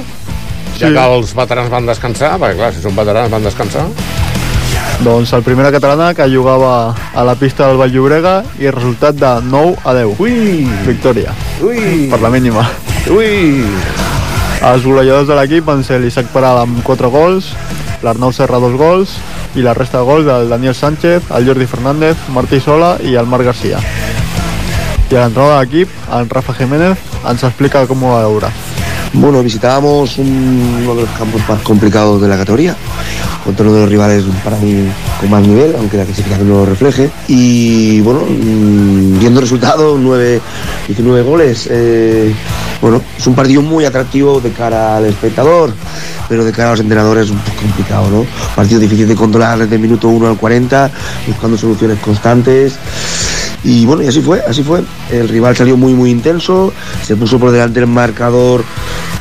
[0.78, 0.94] Ja Sí.
[0.94, 3.88] que els veterans van descansar, perquè clar, si són veterans van descansar.
[5.04, 9.34] Doncs el primera catalana que jugava a la pista del Vall Llobrega i resultat de
[9.50, 10.20] 9 a 10.
[10.20, 10.68] Ui!
[10.86, 11.34] Victòria.
[11.64, 12.08] Ui!
[12.12, 12.70] Per la mínima.
[13.10, 13.66] Ui!
[14.60, 17.54] Els golejadors de l'equip van ser l'Isaac Peral amb 4 gols,
[18.04, 19.14] l'Arnau Serra 2 gols
[19.56, 23.26] i la resta de gols del Daniel Sánchez, el Jordi Fernández, Martí Sola i el
[23.28, 23.80] Marc García.
[25.10, 28.52] I a l'entrenador de l'equip, en Rafa Jiménez, ens explica com ho va veure.
[29.14, 32.76] Bueno, visitábamos un- uno de los campos más complicados de la categoría,
[33.44, 34.88] contra uno de los rivales para mí
[35.20, 37.10] con más nivel, aunque la clasificación no lo refleje.
[37.28, 40.40] Y bueno, mm, viendo el resultado, 9,
[40.88, 42.32] 19 goles, eh,
[42.82, 45.74] bueno, es un partido muy atractivo de cara al espectador,
[46.28, 48.26] pero de cara a los entrenadores es un poco complicado, ¿no?
[48.56, 50.92] Partido difícil de controlar desde el minuto 1 al 40,
[51.28, 52.78] buscando soluciones constantes.
[53.64, 54.82] Y bueno, y así fue, así fue.
[55.12, 56.72] El rival salió muy, muy intenso,
[57.06, 58.64] se puso por delante el marcador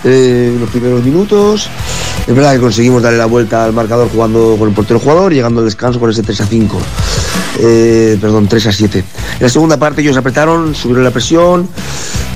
[0.05, 1.68] eh, en los primeros minutos
[2.25, 5.61] Es verdad que conseguimos darle la vuelta al marcador jugando con el portero jugador, llegando
[5.61, 6.79] al descanso con ese 3 a 5.
[7.61, 8.99] Eh, perdón, 3 a 7.
[8.99, 9.05] En
[9.40, 11.68] la segunda parte ellos apretaron, subieron la presión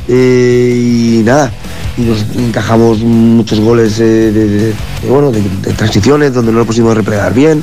[0.09, 1.53] eh, y nada.
[1.97, 4.75] Y nos encajamos muchos goles eh, de,
[5.07, 5.41] bueno, de,
[5.75, 7.63] transiciones donde no lo pusimos replegar bien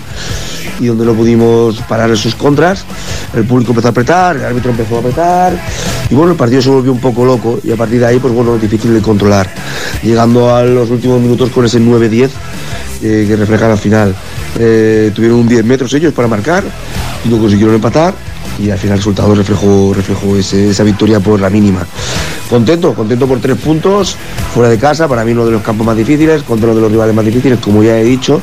[0.80, 2.86] y donde no pudimos parar en sus contras.
[3.36, 5.60] El público empezó a apretar, el árbitro empezó a apretar
[6.10, 8.34] y bueno, el partido se volvió un poco loco y a partir de ahí, pues
[8.34, 9.50] bueno, difícil de controlar.
[10.04, 12.30] Llegando a los últimos minutos con ese 9-10
[13.02, 14.16] eh, que reflejan al final.
[14.54, 16.64] Tuvieron un 10 metros ellos para marcar
[17.26, 18.14] y no consiguieron empatar
[18.60, 21.86] y al final el resultado reflejó, reflejó esa victoria por la mínima.
[22.50, 24.18] Contento, contento por tres puntos,
[24.54, 26.92] fuera de casa, para mí uno de los campos más difíciles, contra uno de los
[26.92, 28.42] rivales más difíciles, como ya he dicho.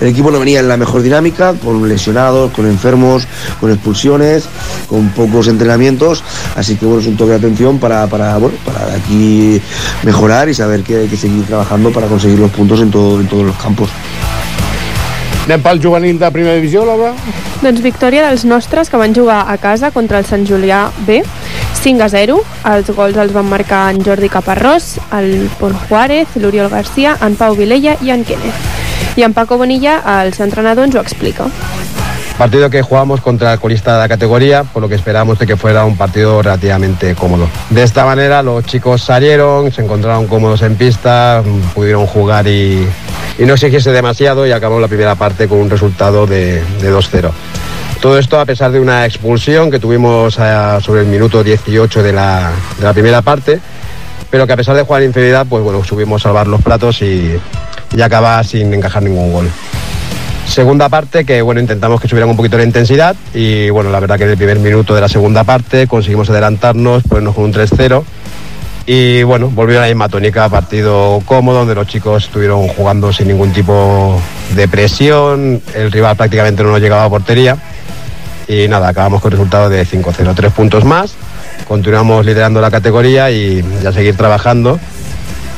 [0.00, 3.26] El equipo no venía en la mejor dinámica, con lesionados, con enfermos,
[3.60, 4.44] con expulsiones,
[4.88, 6.22] con pocos entrenamientos,
[6.56, 9.60] así que bueno, es un toque de atención para, para, bueno, para aquí
[10.02, 13.28] mejorar y saber que hay que seguir trabajando para conseguir los puntos en, todo, en
[13.28, 13.88] todos los campos.
[15.46, 17.12] Anem pel juvenil de primera divisió, Laura?
[17.62, 21.20] Doncs victòria dels nostres que van jugar a casa contra el Sant Julià B,
[21.78, 22.40] 5 a 0.
[22.72, 27.54] Els gols els van marcar en Jordi Caparrós, el Pol Juárez, l'Oriol Garcia, en Pau
[27.54, 28.74] Vilella i en Kenneth.
[29.14, 31.46] I en Paco Bonilla, el seu entrenador, ens ho explica.
[32.36, 35.56] Partido que jugamos contra el colista de la categoría, por lo que esperamos de que
[35.56, 37.48] fuera un partido relativamente cómodo.
[37.70, 42.86] De esta manera los chicos salieron, se encontraron cómodos en pista, pudieron jugar y,
[43.38, 47.30] y no exigirse demasiado y acabamos la primera parte con un resultado de, de 2-0.
[48.00, 52.12] Todo esto a pesar de una expulsión que tuvimos eh, sobre el minuto 18 de
[52.12, 53.58] la, de la primera parte,
[54.30, 57.02] pero que a pesar de jugar en inferioridad, pues bueno, subimos a salvar los platos
[57.02, 57.38] y,
[57.94, 59.50] y acabar sin encajar ningún gol.
[60.46, 64.16] Segunda parte que bueno intentamos que subieran un poquito la intensidad y bueno la verdad
[64.16, 68.04] que en el primer minuto de la segunda parte conseguimos adelantarnos, ponernos con un 3-0
[68.86, 73.28] y bueno volvió a la misma tónica, partido cómodo donde los chicos estuvieron jugando sin
[73.28, 74.20] ningún tipo
[74.54, 77.56] de presión, el rival prácticamente no nos llegaba a portería
[78.46, 81.14] y nada, acabamos con el resultado de 5-0, tres puntos más,
[81.66, 84.78] continuamos liderando la categoría y ya seguir trabajando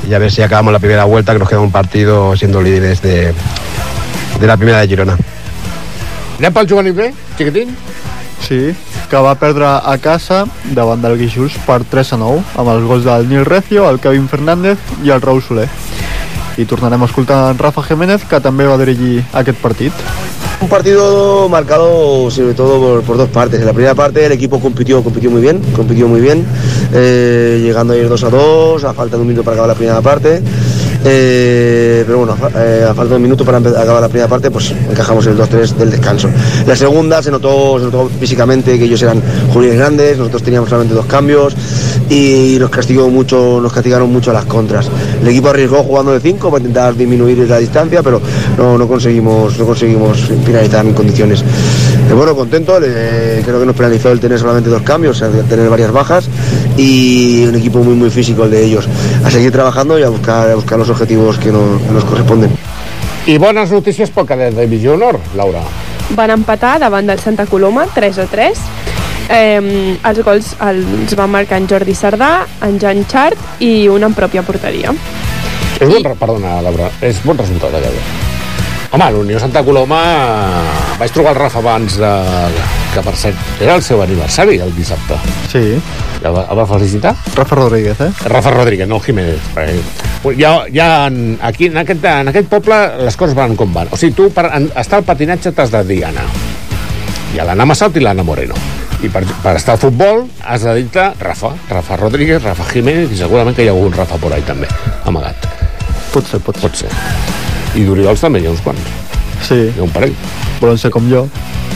[0.08, 3.02] y a ver si acabamos la primera vuelta que nos queda un partido siendo líderes
[3.02, 3.34] de,
[4.40, 5.16] de la primera de Girona.
[6.38, 7.76] Pel juvenil B, xiquitín?
[8.46, 8.74] Sí,
[9.10, 10.44] que va perdre a casa
[10.76, 14.28] davant del Guixús per 3 a 9 amb els gols del Nil Recio, el Kevin
[14.28, 15.68] Fernández i el Raúl Soler.
[16.58, 19.92] I tornarem a Rafa Jiménez, que també va dirigir aquest partit.
[20.60, 23.60] Un partido marcado sobre todo por, por dos partes.
[23.60, 26.44] En la primera parte el equipo compitió, compitió muy bien, compitió muy bien,
[26.92, 29.74] eh, llegando a ir 2 a 2, a falta de un minuto para acabar la
[29.76, 30.42] primera parte.
[31.04, 34.28] Eh, pero bueno, a, fa- eh, a falta de un minuto para acabar la primera
[34.28, 36.28] parte, pues encajamos el 2-3 del descanso.
[36.66, 41.54] La segunda se notó, físicamente que ellos eran juveniles grandes, nosotros teníamos solamente dos cambios
[42.10, 44.90] y nos castigó mucho, nos castigaron mucho a las contras.
[45.22, 48.20] El equipo arriesgó jugando de 5 para intentar disminuir la distancia, pero
[48.56, 51.42] no, no conseguimos, no conseguimos finalizar en condiciones.
[51.42, 55.92] Eh, bueno, contento, creo que nos penalizó el tener solamente dos cambios, el tener varias
[55.92, 56.28] bajas
[56.78, 58.88] y un equipo muy muy físico el de ellos.
[59.24, 62.50] A seguir trabajando y a buscar, a buscar los objetivos que nos, que nos corresponden.
[63.26, 65.60] I bones notícies pel cadet de Divisió Honor, Laura.
[66.16, 68.62] Van empatar davant del Santa Coloma, 3 a 3.
[69.28, 74.14] Eh, els gols els va marcar en Jordi Sardà, en Jan Chart i un en
[74.16, 74.94] pròpia porteria.
[75.78, 78.16] És bon, re- perdona, Laura, és bon resultat aquest.
[78.96, 80.00] Home, l'Unió Santa Coloma...
[80.98, 82.14] Vaig trobar el Rafa abans de...
[82.98, 85.18] que per cert era el seu aniversari el dissabte.
[85.52, 85.64] Sí.
[86.18, 87.14] El va, el va felicitar?
[87.36, 88.10] Rafa Rodríguez, eh?
[88.26, 89.40] Rafa Rodríguez, no Jiménez.
[89.54, 93.92] perquè Ja, ja en, aquí, en aquest, en aquest poble, les coses van com van.
[93.94, 96.26] O sigui, tu, per en, estar al patinatge, t'has de dir Anna.
[97.34, 98.58] Hi ha l'Anna Massat i l'Anna Moreno.
[98.98, 103.20] I per, per estar al futbol has de dir-te Rafa, Rafa Rodríguez, Rafa Jiménez, i
[103.20, 104.66] segurament que hi ha algun Rafa por ahí també,
[105.06, 105.46] amagat.
[106.10, 106.66] Pot ser, pot ser.
[106.66, 106.90] Pot ser.
[107.78, 109.07] I d'Oriols també hi ha uns quants.
[109.46, 109.60] Sí.
[109.78, 110.14] Ha un parell.
[110.60, 111.26] Volen ser com jo.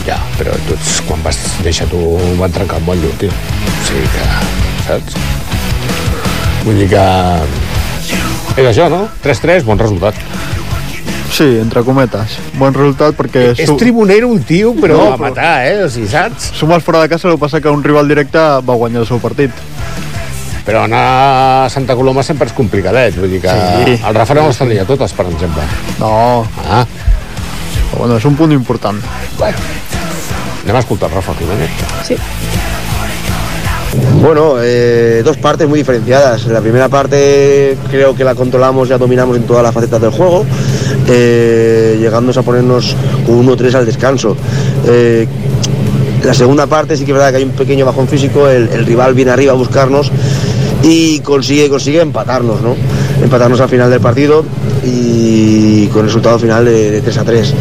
[0.07, 1.99] Ja, però tots, quan vas néixer tu,
[2.39, 3.29] van trencar el motllo, tio.
[3.31, 4.25] O sigui que,
[4.87, 5.15] saps?
[6.65, 7.05] Vull dir que...
[8.59, 9.05] És això, no?
[9.23, 10.17] 3-3, bon resultat.
[11.33, 12.35] Sí, entre cometes.
[12.59, 13.47] Bon resultat perquè...
[13.57, 15.79] És tribunero un tio, però no, a matar, eh?
[15.85, 16.51] O sigui, saps?
[16.59, 19.17] Sumes fora de casa, el que passa que un rival directe va guanyar el seu
[19.23, 19.49] partit.
[20.63, 21.01] Però anar
[21.65, 23.97] a Santa Coloma sempre és complicadet, vull dir que Sí.
[23.97, 25.65] el Rafa no les tenia totes, per exemple.
[25.99, 26.45] No.
[26.69, 26.85] Ah.
[27.93, 28.97] Però bueno, és un punt important.
[29.37, 31.69] Anem a escoltar Rafa Jiménez.
[32.07, 32.15] Sí.
[34.19, 36.47] Bueno, eh, dos partes muy diferenciadas.
[36.47, 40.43] La primera parte creo que la controlamos, ya dominamos en todas las facetas del juego,
[41.07, 42.95] eh, llegando a ponernos
[43.27, 44.35] un 1-3 al descanso.
[44.87, 45.27] Eh,
[46.23, 48.87] la segunda parte sí que es verdad que hay un pequeño bajón físico, el, el
[48.87, 50.11] rival viene arriba a buscarnos
[50.81, 52.75] y consigue, consigue empatarnos, ¿no?
[53.21, 54.43] Empatarnos al final del partido.
[54.85, 57.53] Y con resultado final de, de 3 a 3.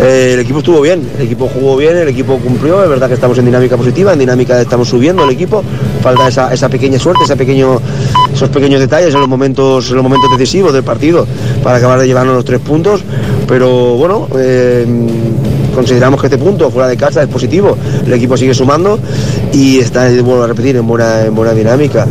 [0.00, 3.14] Eh, el equipo estuvo bien, el equipo jugó bien, el equipo cumplió, es verdad que
[3.14, 5.62] estamos en dinámica positiva, en dinámica estamos subiendo el equipo,
[6.02, 7.80] falta esa, esa pequeña suerte, esa pequeño,
[8.32, 11.26] esos pequeños detalles en los momentos, en los momentos decisivos del partido
[11.62, 13.02] para acabar de llevarnos los tres puntos,
[13.46, 14.86] pero bueno, eh,
[15.74, 18.98] consideramos que este punto fuera de casa es positivo, el equipo sigue sumando
[19.52, 22.06] y está, vuelvo a repetir, en buena, en buena dinámica.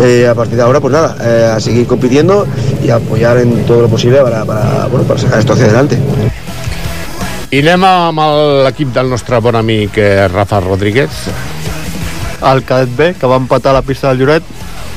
[0.00, 2.46] Eh, a partir de ahora, pues nada, eh, a seguir compitiendo
[2.84, 5.98] y a apoyar en todo lo posible para, para, bueno, para sacar esto hacia adelante.
[7.48, 8.18] I anem amb
[8.66, 11.08] l'equip del nostre bon amic eh, Rafa Rodríguez.
[12.44, 14.44] El cadet B, que va empatar a la pista del Lloret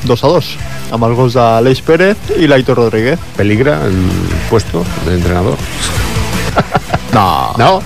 [0.04, 0.50] 2 a 2,
[0.92, 3.24] amb els gols de Aleix Pérez i l'Aitor Rodríguez.
[3.38, 4.04] Peligra en
[4.50, 5.56] puesto de entrenador.
[7.12, 7.52] No.
[7.58, 7.82] No?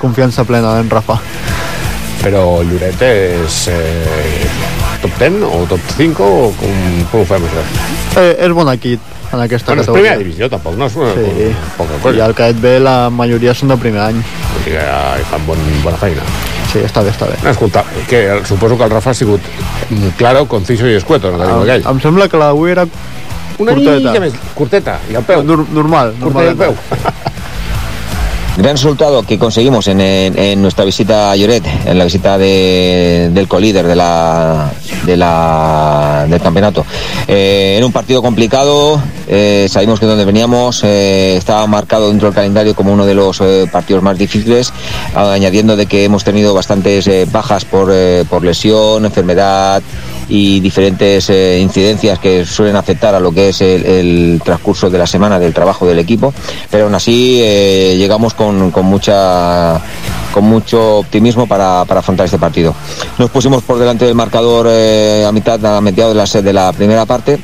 [0.00, 1.18] Confiança plena en Rafa.
[2.22, 6.80] Però Lloret és eh, top 10 o top 5 o com,
[7.12, 7.62] com ho fem això?
[8.20, 9.00] Eh, és bon equip
[9.32, 10.12] en aquesta Bueno, categoria.
[10.12, 11.48] primera divisió, tampoc, no és una Sí.
[11.76, 12.26] poca I cosa.
[12.26, 14.20] el cadet B, la majoria són de primer any.
[14.64, 16.22] Dir que ja fan bon, bona feina.
[16.72, 17.36] Sí, està bé, està bé.
[17.42, 19.40] No, escolta, que suposo que el Rafa ha sigut
[20.18, 21.86] claro, conciso i escueto, no tenim Em, aquell.
[21.86, 22.86] em sembla que la d'avui era
[23.58, 23.96] Una curteta.
[23.98, 25.42] mica més, curteta, i el peu.
[25.42, 26.74] Nor- normal, Curta i el normal.
[26.74, 26.98] peu.
[28.56, 33.86] Gran resultado que conseguimos en, nuestra visita a Lloret, en la visita de- del colíder
[33.86, 34.72] de la,
[35.04, 36.86] de la, del campeonato.
[37.28, 42.34] Eh, era un partido complicado, eh, sabíamos que donde veníamos eh, estaba marcado dentro del
[42.34, 44.72] calendario como uno de los eh, partidos más difíciles,
[45.14, 47.90] añadiendo de que hemos tenido bastantes eh, bajas por
[48.42, 49.82] lesión, enfermedad
[50.28, 55.06] y diferentes eh, incidencias que suelen afectar a lo que es el, transcurso de la
[55.06, 56.32] semana del trabajo del equipo,
[56.70, 59.80] pero aún así eh, llegamos con, con mucha
[60.32, 62.74] con mucho optimismo para, para afrontar este partido.
[63.16, 66.72] Nos pusimos por delante del marcador eh, a mitad, a mediados de la, de la
[66.74, 67.38] primera parte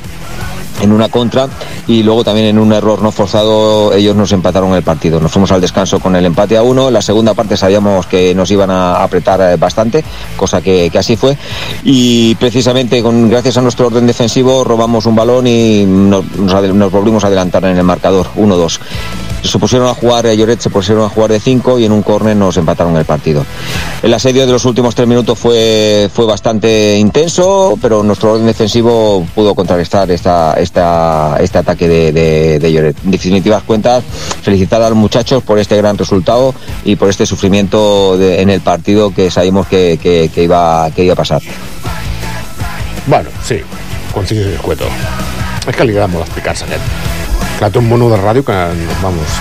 [0.83, 1.49] en una contra
[1.87, 5.21] y luego también en un error no forzado ellos nos empataron el partido.
[5.21, 6.91] Nos fuimos al descanso con el empate a uno.
[6.91, 10.05] La segunda parte sabíamos que nos iban a apretar eh, bastante,
[10.37, 11.37] cosa que, así fue.
[11.85, 17.29] Y precisamente con, gracias a nuestro orden defensivo robamos un balón y nos volvimos a
[17.29, 18.81] adelantar en el marcador 1-2.
[19.43, 22.37] Se pusieron a jugar, Lloret se pusieron a jugar de 5 y en un córner
[22.37, 23.45] nos empataron el partido.
[24.03, 29.27] El asedio de los últimos tres minutos fue, fue bastante intenso, pero nuestro orden defensivo
[29.35, 32.97] pudo contrarrestar esta, esta, este ataque de, de, Lloret.
[33.05, 34.05] En definitivas cuentas,
[34.43, 39.13] felicitar a los muchachos por este gran resultado y por este sufrimiento en el partido
[39.13, 41.43] que sabíamos que, que- iba, que iba a pasar.
[43.07, 43.57] Bueno, sí,
[44.15, 44.85] conciso i escueto.
[45.67, 47.22] És que li agrada molt explicar-se aquest.
[47.63, 48.55] Clar, té un mono de ràdio que,
[48.99, 49.35] vamos,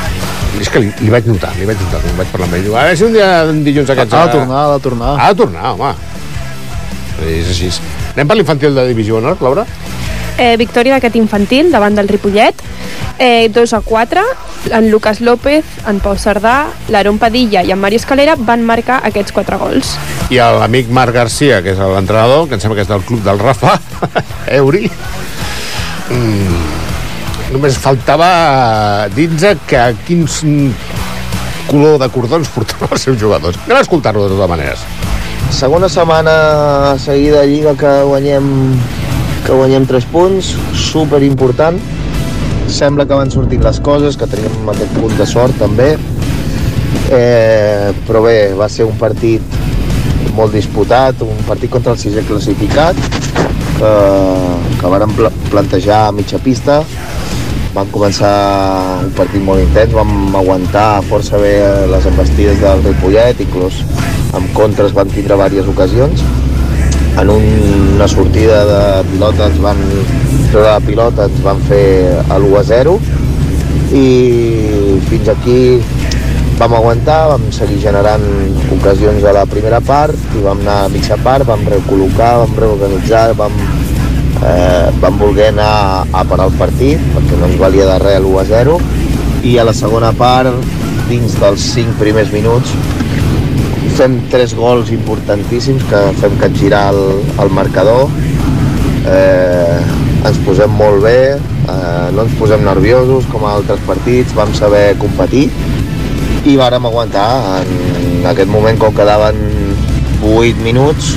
[0.62, 2.68] és que li, li vaig notar, li vaig notar, quan vaig parlar amb ell.
[2.70, 4.14] A veure si un dia en dilluns aquests...
[4.14, 5.14] Ha de tornar, ha de tornar.
[5.18, 5.90] Ha de tornar, home.
[7.26, 7.72] És així.
[8.12, 9.64] Anem per l'infantil de Divisió Honor, Laura?
[10.38, 12.62] Eh, victòria d'aquest infantil davant del Ripollet.
[13.18, 14.28] Eh, 2 a 4.
[14.78, 19.34] En Lucas López, en Pau Cerdà, l'Aaron Padilla i en Mario Escalera van marcar aquests
[19.34, 19.96] quatre gols.
[20.30, 23.42] I l'amic Marc Garcia, que és l'entrenador, que em sembla que és del club del
[23.42, 23.80] Rafa,
[24.62, 24.86] Euri.
[26.12, 26.81] Mm,
[27.52, 30.42] només faltava dir-nos que quins
[31.68, 33.60] color de cordons portaven els seus jugadors.
[33.66, 34.86] Anem a escoltar-lo de totes maneres.
[35.52, 38.46] Segona setmana seguida de Lliga que guanyem,
[39.46, 41.80] que guanyem 3 punts, super important.
[42.72, 45.92] Sembla que van sortint les coses, que tenim aquest punt de sort també.
[47.12, 49.60] Eh, però bé, va ser un partit
[50.38, 52.96] molt disputat, un partit contra el sisè classificat,
[53.76, 53.92] que,
[54.80, 56.80] que pla plantejar a mitja pista.
[57.72, 58.32] Vam començar
[59.00, 61.54] un partit molt intens, vam aguantar força bé
[61.88, 63.78] les embestides del Ripollet, inclús
[64.36, 66.26] amb contres van tindre diverses ocasions.
[67.22, 68.82] En una sortida de
[69.14, 69.80] pilota ens van
[70.52, 71.86] treure la pilota, ens van fer
[72.36, 72.98] l'1 a 0
[73.96, 74.06] i
[75.08, 75.60] fins aquí
[76.60, 78.28] vam aguantar, vam seguir generant
[78.76, 83.32] ocasions a la primera part i vam anar a mitja part, vam recol·locar, vam reorganitzar,
[83.40, 83.56] vam,
[84.40, 88.42] eh, vam voler anar a parar el partit perquè no ens valia de res l'1
[88.42, 88.80] a 0
[89.48, 90.54] i a la segona part,
[91.10, 92.74] dins dels 5 primers minuts,
[93.98, 97.02] fem tres gols importantíssims que fem capgirar el,
[97.42, 98.06] el marcador.
[99.10, 99.82] Eh,
[100.30, 104.94] ens posem molt bé eh, no ens posem nerviosos com a altres partits vam saber
[105.02, 105.48] competir
[106.46, 107.64] i vàrem aguantar.
[107.66, 109.42] En aquest moment com quedaven
[110.22, 111.16] 8 minuts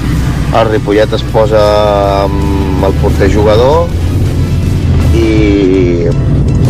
[0.55, 1.63] el Ripollet es posa
[2.25, 3.87] amb el porter jugador
[5.15, 6.09] i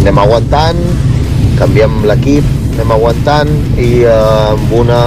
[0.03, 0.83] anem aguantant
[1.59, 2.45] canviem l'equip
[2.75, 4.15] anem aguantant i eh,
[4.51, 5.01] amb, una,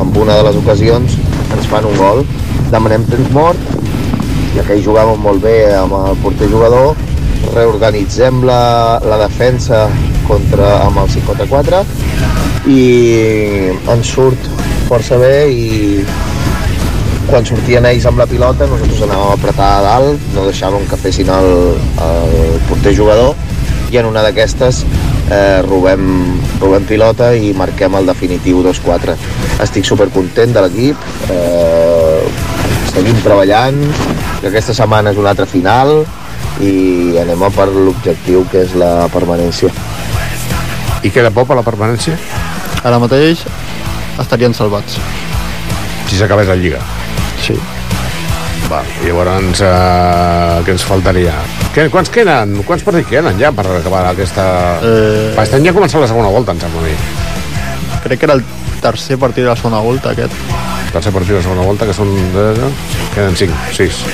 [0.00, 1.16] amb una de les ocasions
[1.50, 2.24] ens fan un gol.
[2.72, 3.60] Demanem temps mort
[4.70, 6.96] que hi jugàvem molt bé amb el porter jugador.
[7.54, 9.86] Reorganitzem la, la defensa
[10.28, 11.82] contra, amb el 5 contra 4
[12.70, 12.82] i
[13.90, 14.50] ens surt
[14.88, 16.04] força bé i
[17.30, 20.98] quan sortien ells amb la pilota nosaltres anàvem a apretar a dalt, no deixàvem que
[20.98, 21.50] fessin el,
[22.02, 23.36] el porter jugador
[23.94, 24.80] i en una d'aquestes
[25.30, 26.02] eh, robem,
[26.58, 29.14] robem pilota i marquem el definitiu 2-4.
[29.62, 32.26] Estic supercontent de l'equip, eh,
[32.90, 33.78] seguim treballant,
[34.40, 36.00] que aquesta setmana és una altra final
[36.66, 39.70] i anem a per l'objectiu que és la permanència.
[41.06, 42.18] I queda por per la permanència?
[42.82, 43.46] Ara mateix
[44.18, 44.98] estarien salvats.
[46.10, 46.82] Si s'acabés la Lliga.
[48.70, 51.32] Va, llavors, eh, què ens faltaria?
[51.74, 52.60] Que, quants queden?
[52.68, 54.44] Quants partits queden ja per acabar aquesta...
[54.86, 55.32] Eh...
[55.34, 56.94] Va, estem ja començant la segona volta, em sembla a mi.
[58.04, 58.44] Crec que era el
[58.80, 60.38] tercer partit de la segona volta, aquest.
[60.94, 62.14] Tercer partit de la segona volta, que són...
[62.36, 62.70] De...
[63.16, 64.04] Queden cinc, sis.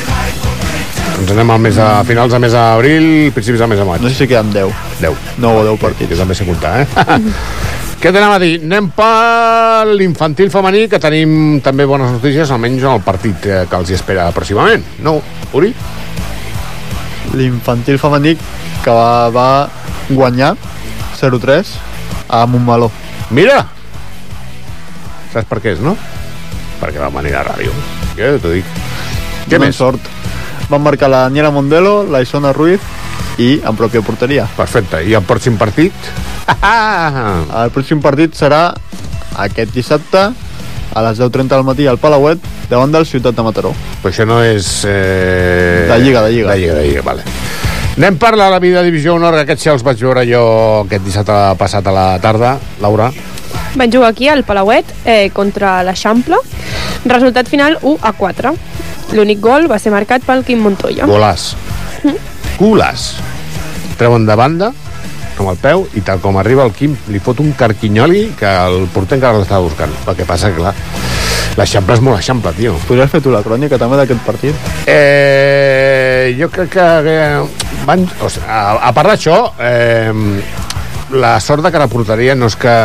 [1.16, 4.04] Ens anem al mes de finals de mes d'abril, principis de mes de maig.
[4.04, 4.84] No sé si queden 10.
[5.04, 5.32] 10.
[5.44, 6.14] 9 o 10 partits.
[6.14, 7.20] Jo també sé comptar, eh?
[8.06, 8.52] Què t'anem a dir?
[8.62, 13.80] Anem per l'infantil femení, que tenim també bones notícies, almenys en el partit eh, que
[13.80, 14.84] els hi espera pròximament.
[15.02, 15.16] No,
[15.58, 15.72] Uri?
[17.34, 18.36] L'infantil femení
[18.84, 19.48] que va, va
[20.06, 20.52] guanyar
[21.18, 21.72] 0-3
[22.30, 22.92] a Montmeló.
[23.34, 23.64] Mira!
[25.32, 25.96] Saps per què és, no?
[26.78, 27.74] Perquè va venir a ràdio.
[28.14, 28.70] Què t'ho dic?
[29.48, 29.82] Què Donen més?
[29.82, 30.12] sort.
[30.70, 32.86] Van marcar la Daniela Mondelo, la Isona Ruiz
[33.38, 34.46] i en pròpia porteria.
[34.56, 35.02] Perfecte.
[35.04, 36.10] I el pròxim partit?
[37.62, 38.70] El pròxim partit serà
[39.36, 40.30] aquest dissabte
[40.96, 43.72] a les 10.30 del matí al Palauet davant del Ciutat de Mataró.
[44.00, 44.80] Però això no és...
[44.88, 45.86] Eh...
[45.90, 46.52] De Lliga, de Lliga.
[46.54, 47.26] De Lliga, de Lliga, vale.
[47.96, 50.42] Anem per la vida Divisió Honor, que aquests ja els vaig veure jo
[50.84, 52.56] aquest dissabte passat a la tarda.
[52.84, 53.10] Laura?
[53.76, 56.40] Van jugar aquí al Palauet eh, contra l'Eixample.
[57.04, 58.54] Resultat final 1 a 4.
[59.16, 61.08] L'únic gol va ser marcat pel Quim Montoya.
[61.08, 61.54] Golàs.
[62.56, 63.14] Culàs.
[64.00, 64.72] Treuen de banda
[65.36, 68.86] amb el peu i tal com arriba el Quim li fot un carquinyoli que el
[68.92, 69.92] porter encara l'estava buscant.
[70.08, 70.72] El que passa, clar,
[71.56, 72.76] l'Eixample és molt Eixample, tio.
[72.88, 74.70] Podries fer tu la crònica també d'aquest partit?
[74.88, 76.86] Eh, jo crec que...
[77.12, 80.12] Eh, van, o sigui, a, a part d'això, eh,
[81.16, 82.76] la sort de que la porteria no és que...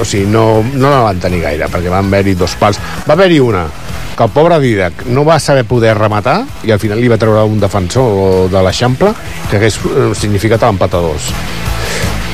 [0.00, 2.80] O sigui, no, no la van tenir gaire, perquè van haver-hi dos pals.
[3.06, 3.66] Va haver-hi una,
[4.16, 7.42] que el pobre Didac no va saber poder rematar i al final li va treure
[7.44, 9.12] un defensor de l'Eixample
[9.50, 11.30] que hagués eh, significat l'empat a dos.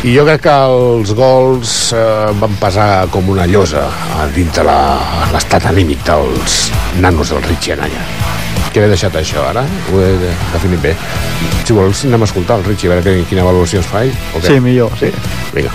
[0.02, 3.84] I jo crec que els gols eh, van pesar com una llosa
[4.34, 6.70] dins de l'estat anímic dels
[7.02, 8.02] nanos del Richie Anaya.
[8.72, 9.62] Què he deixat això, ara?
[9.92, 10.94] Ho he de- definit bé.
[11.66, 14.14] Si vols, anem a escoltar el Richie, a veure que- quina valoració es fa ell.
[14.34, 14.46] o què?
[14.54, 15.10] Sí, millor, sí.
[15.54, 15.70] Vinga.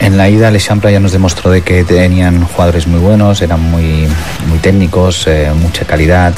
[0.00, 3.60] En la ida el Eixample ya nos demostró de que tenían jugadores muy buenos, eran
[3.60, 4.08] muy,
[4.48, 6.32] muy técnicos, eh, mucha calidad,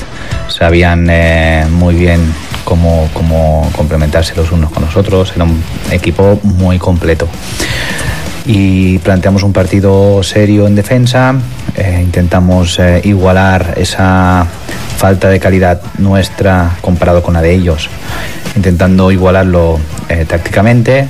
[0.49, 2.21] sabían eh, muy bien
[2.65, 7.29] cómo, cómo complementarse los unos con los otros, era un equipo muy completo.
[8.45, 11.33] Y planteamos un partido serio en defensa,
[11.77, 14.45] eh, intentamos igualar esa
[15.03, 17.89] falta de calidad nuestra comparado con la de ellos,
[18.55, 21.09] intentando igualarlo eh, tácticamente.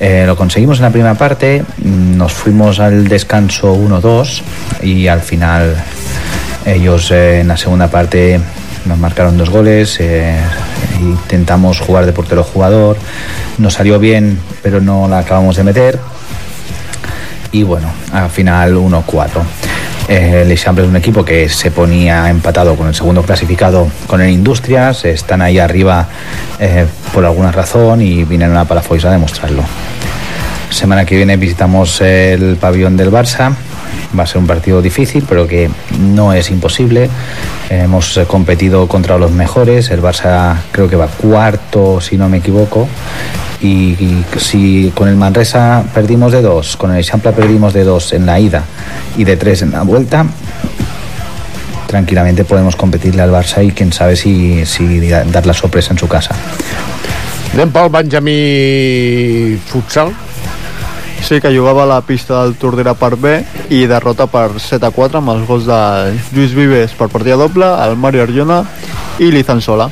[0.00, 4.42] Eh, lo conseguimos en la primera parte, nos fuimos al descanso 1-2
[4.82, 5.74] y al final
[6.64, 8.40] ellos eh, en la segunda parte
[8.84, 10.36] nos marcaron dos goles, eh,
[11.00, 12.96] intentamos jugar de portero jugador,
[13.58, 15.98] nos salió bien pero no la acabamos de meter
[17.50, 19.42] y bueno, al final 1-4.
[20.08, 24.22] Eh, el Eixample es un equipo que se ponía empatado con el segundo clasificado con
[24.22, 26.08] el Industrias, están ahí arriba
[26.58, 29.62] eh, por alguna razón y vinieron a Palafox a demostrarlo.
[30.70, 33.52] Semana que viene visitamos el pabellón del Barça.
[34.18, 37.10] Va a ser un partido difícil, pero que no es imposible.
[37.68, 39.90] Hemos eh, competido contra los mejores.
[39.90, 42.88] El Barça creo que va cuarto, si no me equivoco.
[43.60, 48.12] Y, y si con el Manresa perdimos de dos, con el Champla perdimos de dos
[48.12, 48.62] en la ida
[49.16, 50.24] y de tres en la vuelta,
[51.88, 56.06] tranquilamente podemos competirle al Barça y quién sabe si, si dar la sorpresa en su
[56.06, 56.36] casa.
[57.54, 60.12] Anem pel Benjamí Futsal.
[61.24, 63.32] Sí, que jugava a la pista del Tordera per B
[63.74, 65.80] i derrota per 7 a 4 amb els gols de
[66.30, 68.62] Lluís Vives per partida doble, el Mario Arjona
[69.18, 69.90] i Lizansola.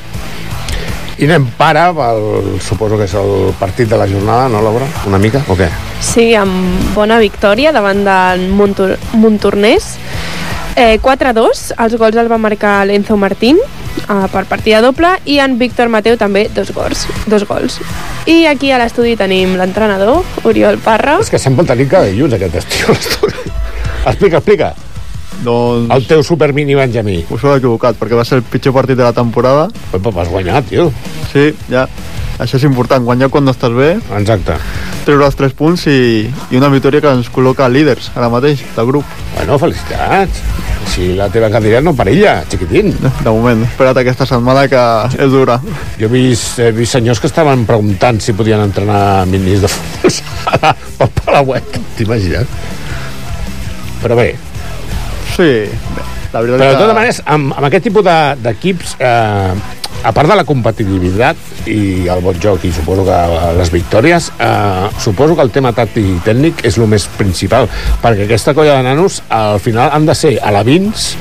[1.18, 4.84] I anem para, el, suposo que és el partit de la jornada, no, Laura?
[5.08, 5.70] Una mica, o què?
[6.04, 9.94] Sí, amb bona victòria davant del Montor Montornès.
[10.76, 15.56] Eh, 4-2, els gols els va marcar l'Enzo Martín eh, per partida doble i en
[15.56, 17.06] Víctor Mateu també dos gols.
[17.24, 17.80] Dos gols.
[18.28, 21.16] I aquí a l'estudi tenim l'entrenador, Oriol Parra.
[21.24, 22.92] És que sempre cada dilluns, aquest estiu.
[22.92, 23.54] a l'estudi.
[24.04, 24.74] explica, explica.
[25.44, 25.90] Doncs...
[25.94, 27.20] El teu super mini Benjamí.
[27.30, 29.68] Us heu equivocat, perquè va ser el pitjor partit de la temporada.
[29.92, 30.90] Però vas guanyar, tio.
[31.32, 31.86] Sí, ja.
[32.36, 33.94] Això és important, guanyar quan no estàs bé.
[34.18, 34.58] Exacte.
[35.06, 38.90] Treure els 3 punts i, i una victòria que ens col·loca líders ara mateix del
[38.90, 39.16] grup.
[39.36, 40.42] Bueno, felicitats.
[40.92, 42.92] Si la teva cadira no perilla, xiquitín.
[42.92, 44.82] De moment, espera't aquesta setmana que
[45.16, 45.58] és dura.
[46.00, 50.12] Jo he vist, he vist senyors que estaven preguntant si podien entrenar minis de futbol
[50.18, 51.80] sala pel Palauet.
[51.96, 52.52] T'imagines?
[54.02, 54.34] Però bé,
[55.36, 55.48] Sí,
[56.32, 59.52] la veritat Però de totes maneres, amb, amb aquest tipus de- d'equips, eh,
[60.06, 63.16] a part de la competitivitat i el bon joc i suposo que
[63.58, 67.68] les victòries, eh, suposo que el tema tàctic i tècnic és el més principal,
[68.02, 71.16] perquè aquesta colla de nanos al final han de ser alevins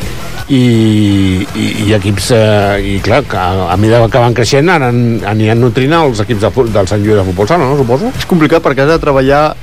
[0.47, 5.24] i, i, i equips eh, i clar, que a, a mesura que van creixent anen,
[5.26, 7.80] aniran nutrint els equips de, del Sant Lluís de Futbol Sala, no?
[7.80, 8.11] Suposo.
[8.16, 9.55] És complicat perquè has de treballar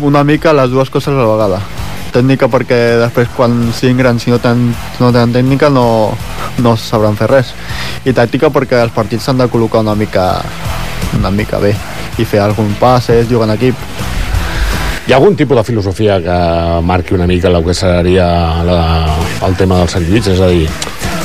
[0.00, 1.60] una mica les dues coses a la vegada.
[2.10, 6.10] Tècnica perquè després quan siguin grans si no tenen, no tenen tècnica no,
[6.58, 7.54] no sabran fer res.
[8.04, 10.26] I tàctica perquè els partits s'han de col·locar una mica,
[11.18, 11.74] una mica bé
[12.18, 13.84] i fer algun passes, jugar en equip.
[15.06, 16.38] Hi ha algun tipus de filosofia que
[16.86, 18.26] marqui una mica el que seria
[18.66, 18.80] la,
[19.46, 20.28] el tema del Sant Lluís?
[20.30, 20.68] És a dir,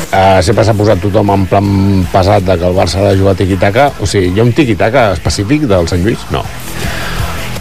[0.10, 1.68] eh, sempre s'ha posat tothom en plan
[2.14, 3.92] pesat de que el Barça ha de jugar tiquitaca.
[4.00, 6.26] O sigui, hi ha un tiquitaca específic del Sant Lluís?
[6.34, 6.46] No.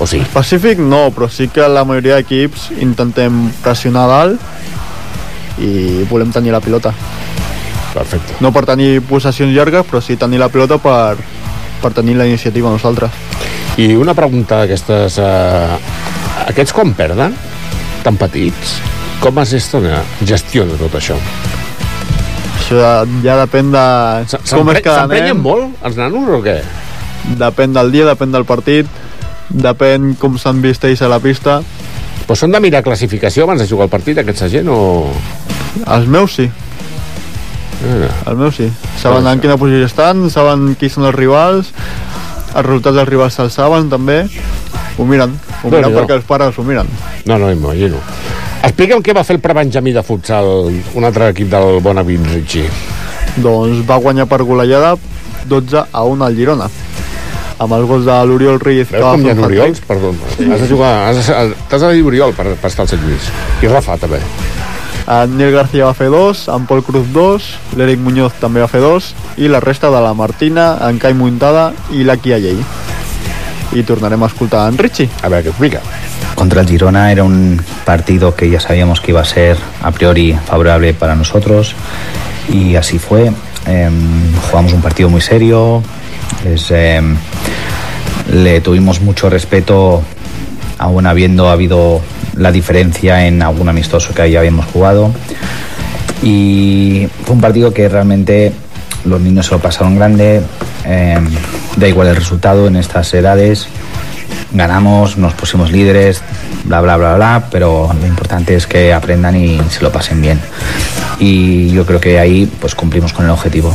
[0.02, 0.20] O sí?
[0.32, 6.60] Pacífic no, però sí que la majoria d'equips intentem pressionar dalt i volem tenir la
[6.60, 6.90] pilota.
[7.94, 8.40] Perfecte.
[8.42, 11.14] No per tenir possessions llargues, però sí tenir la pilota per,
[11.82, 13.10] per tenir la iniciativa nosaltres.
[13.78, 15.18] I una pregunta d'aquestes...
[15.22, 15.78] Eh,
[16.48, 17.34] aquests quan perden,
[18.04, 18.78] tan petits,
[19.22, 21.16] com es gestiona, gestiona tot això?
[22.58, 22.80] Això
[23.24, 23.84] ja, depèn de
[24.50, 25.42] com és cada S'emprenyen nen.
[25.44, 26.58] molt, els nanos, o què?
[27.40, 28.90] Depèn del dia, depèn del partit,
[29.50, 31.60] depèn com s'han vist ells a la pista.
[32.24, 35.10] Però són de mirar classificació abans de jugar el partit, aquesta gent, o...?
[35.84, 36.46] Els meus sí.
[37.84, 38.68] Eh, Els meus sí.
[39.02, 41.72] Saben en quina posició estan, saben qui són els rivals,
[42.54, 44.22] els resultats dels rivals se'ls saben també.
[44.96, 45.98] Ho miren, ho miren Déu-n'hi-do.
[46.00, 46.86] perquè els pares ho miren.
[47.26, 47.98] No, no, m'imagino.
[48.64, 50.46] Explica'm què va fer el prebenjamí de futsal,
[50.94, 52.70] un altre equip del Bonavent, Ritchie.
[53.42, 54.94] Doncs va guanyar per golejada
[55.50, 56.70] 12 a 1 al Girona.
[57.58, 59.78] Amb els gols de l'Oriol que Veus com hi ha Oriols?
[59.78, 59.86] hat-trick.
[59.86, 60.14] Perdó,
[60.54, 60.92] has de jugar...
[61.08, 61.30] has
[61.68, 63.30] T'has de dir Oriol per, per estar al Sant Lluís.
[63.62, 64.18] I Rafa, també.
[65.06, 68.80] En Nil García va fer dos, en Pol Cruz dos, l'Eric Muñoz també va fer
[68.80, 72.56] dos, i la resta de la Martina, en Cai Muntada i la Kia Llei.
[73.72, 75.10] Y tornarem a escoltar en Richie.
[75.22, 75.80] A ver, ¿qué explica?
[76.34, 80.36] Contra el Girona era un partido que ya sabíamos que iba a ser a priori
[80.46, 81.74] favorable para nosotros
[82.48, 83.32] y así fue.
[83.66, 85.82] Em, jugamos un partido muy serio,
[86.70, 87.16] em,
[88.32, 90.02] le tuvimos mucho respeto
[90.78, 92.00] aún habiendo habido
[92.36, 95.12] la diferencia en algún amistoso que ya habíamos jugado
[96.22, 98.52] y fue un partido que realmente
[99.04, 100.40] los niños se lo pasaron grande,
[100.84, 101.28] em,
[101.76, 103.68] da igual el resultado en estas edades,
[104.52, 106.22] ganamos, nos pusimos líderes,
[106.64, 110.40] bla, bla, bla, bla, pero lo importante es que aprendan y se lo pasen bien.
[111.18, 113.74] Y yo creo que ahí pues cumplimos con el objetivo.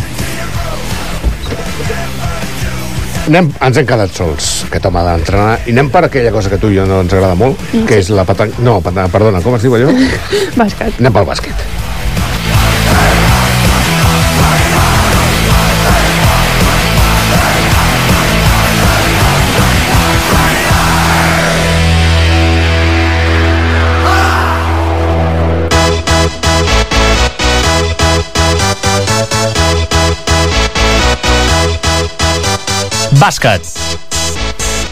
[3.30, 6.72] Anem, ens hem quedat sols, aquest home d'entrenar, i anem per aquella cosa que tu
[6.74, 8.58] i jo no ens agrada molt, que és la petanca...
[8.66, 9.94] No, perdona, com es diu allò?
[10.64, 10.98] Bàsquet.
[10.98, 11.89] Anem pel bàsquet.
[33.20, 33.66] Bàsquet.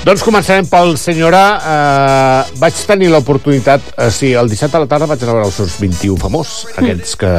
[0.04, 1.46] Doncs començarem pel senyor A.
[1.58, 5.48] Eh, vaig tenir l'oportunitat, eh, sí, el dissabte a la tarda vaig anar a veure
[5.48, 7.32] els seus 21 famós, aquests que,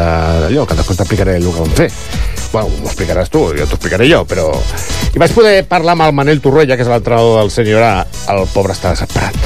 [0.49, 1.89] allò, que després t'explicaré el que van fer.
[2.53, 4.49] Bueno, m'ho explicaràs tu, jo t'ho explicaré jo, però...
[5.13, 7.93] I vaig poder parlar amb el Manel Torroella, que és l'entrenador del senyor A.
[8.33, 9.37] El pobre està desesperat.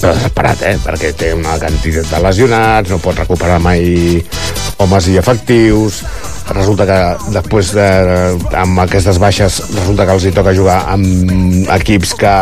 [0.00, 0.76] Però desesperat, eh?
[0.82, 4.18] Perquè té una quantitat de lesionats, no pot recuperar mai
[4.84, 6.02] homes i efectius,
[6.52, 6.98] resulta que
[7.32, 7.88] després de,
[8.60, 12.34] amb aquestes baixes resulta que els hi toca jugar amb equips que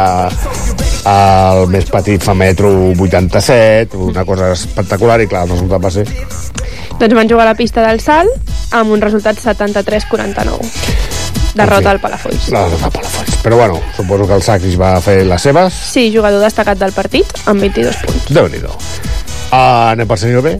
[1.13, 6.07] el més petit fa metro 87 una cosa espectacular i clar, el resultat va ser
[6.99, 8.31] Doncs van jugar a la pista del salt
[8.77, 10.69] amb un resultat 73-49.
[11.57, 12.49] Derrota al Palafolls.
[12.53, 16.11] la derrota del Palafolls però bueno, suposo que el Sacris va fer les seves Sí,
[16.15, 18.31] jugador destacat del partit amb 22 punts.
[18.31, 18.73] déu nhi uh,
[19.93, 20.57] anem per senyor B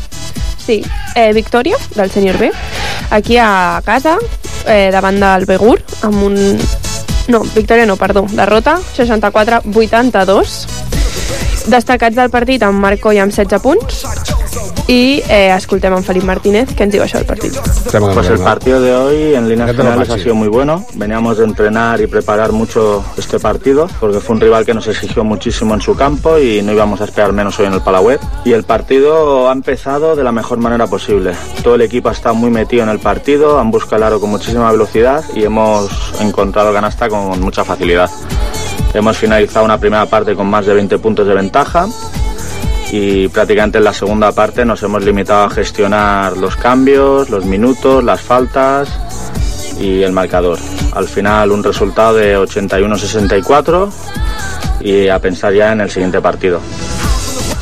[0.65, 0.83] Sí,
[1.15, 2.53] eh, victòria del senyor B.
[3.11, 4.19] Aquí a casa,
[4.67, 6.59] eh, davant del Begur, amb un...
[7.29, 10.67] No, victòria no, perdó, derrota, 64-82.
[11.71, 14.32] Destacats del partit amb Marco i amb 16 punts,
[14.89, 17.55] i eh, escoltem en Felip Martínez que ens diu això del partit.
[17.55, 20.85] Pues el partido de hoy en líneas generales ha sido muy bueno.
[20.95, 25.25] Veníamos de entrenar y preparar mucho este partido porque fue un rival que nos exigió
[25.25, 28.21] muchísimo en su campo y no íbamos a esperar menos hoy en el Palauet.
[28.45, 31.33] Y el partido ha empezado de la mejor manera posible.
[31.63, 34.31] Todo el equipo ha estado muy metido en el partido, han buscado el aro con
[34.31, 35.91] muchísima velocidad y hemos
[36.21, 38.11] encontrado canasta con mucha facilidad.
[38.95, 41.87] Hemos finalizado una primera parte con más de 20 puntos de ventaja
[42.93, 48.05] y prácticamente en la segunda parte nos hemos limitado a gestionar los cambios, los minutos,
[48.05, 48.91] las faltas
[49.81, 50.59] y el marcador.
[50.93, 53.91] Al final un resultado de 81-64
[54.81, 56.61] y a pensar ya en el siguiente partido.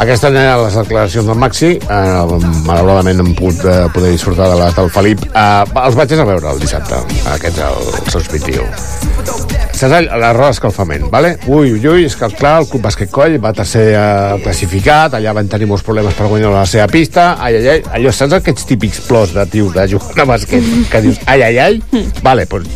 [0.01, 1.74] Aquestes eren les declaracions del Maxi.
[1.84, 5.26] Uh, malauradament hem pogut uh, poder disfrutar de les del Felip.
[5.28, 7.03] Uh, els vaig a veure el dissabte,
[7.34, 8.64] aquests, el, seus 21.
[9.76, 11.34] Saps all- la roda d'escalfament, vale?
[11.53, 15.36] Ui, ui, ui, és que clar, el Club Bàsquet Coll va tercer uh, classificat, allà
[15.36, 18.68] van tenir molts problemes per guanyar la seva pista, ai, ai, ai, allò, saps aquests
[18.72, 22.72] típics plors de tios de jugar a bàsquet, que dius, ai, ai, ai, vale, doncs,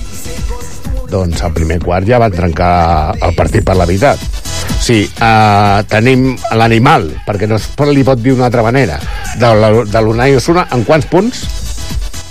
[1.09, 2.73] doncs al primer quart ja van trencar
[3.17, 4.44] el partit per la veritat.
[4.85, 8.99] Sí, uh, tenim l'animal, perquè no es li pot dir d'una altra manera,
[9.41, 11.47] de l'Unai Osuna, en quants punts?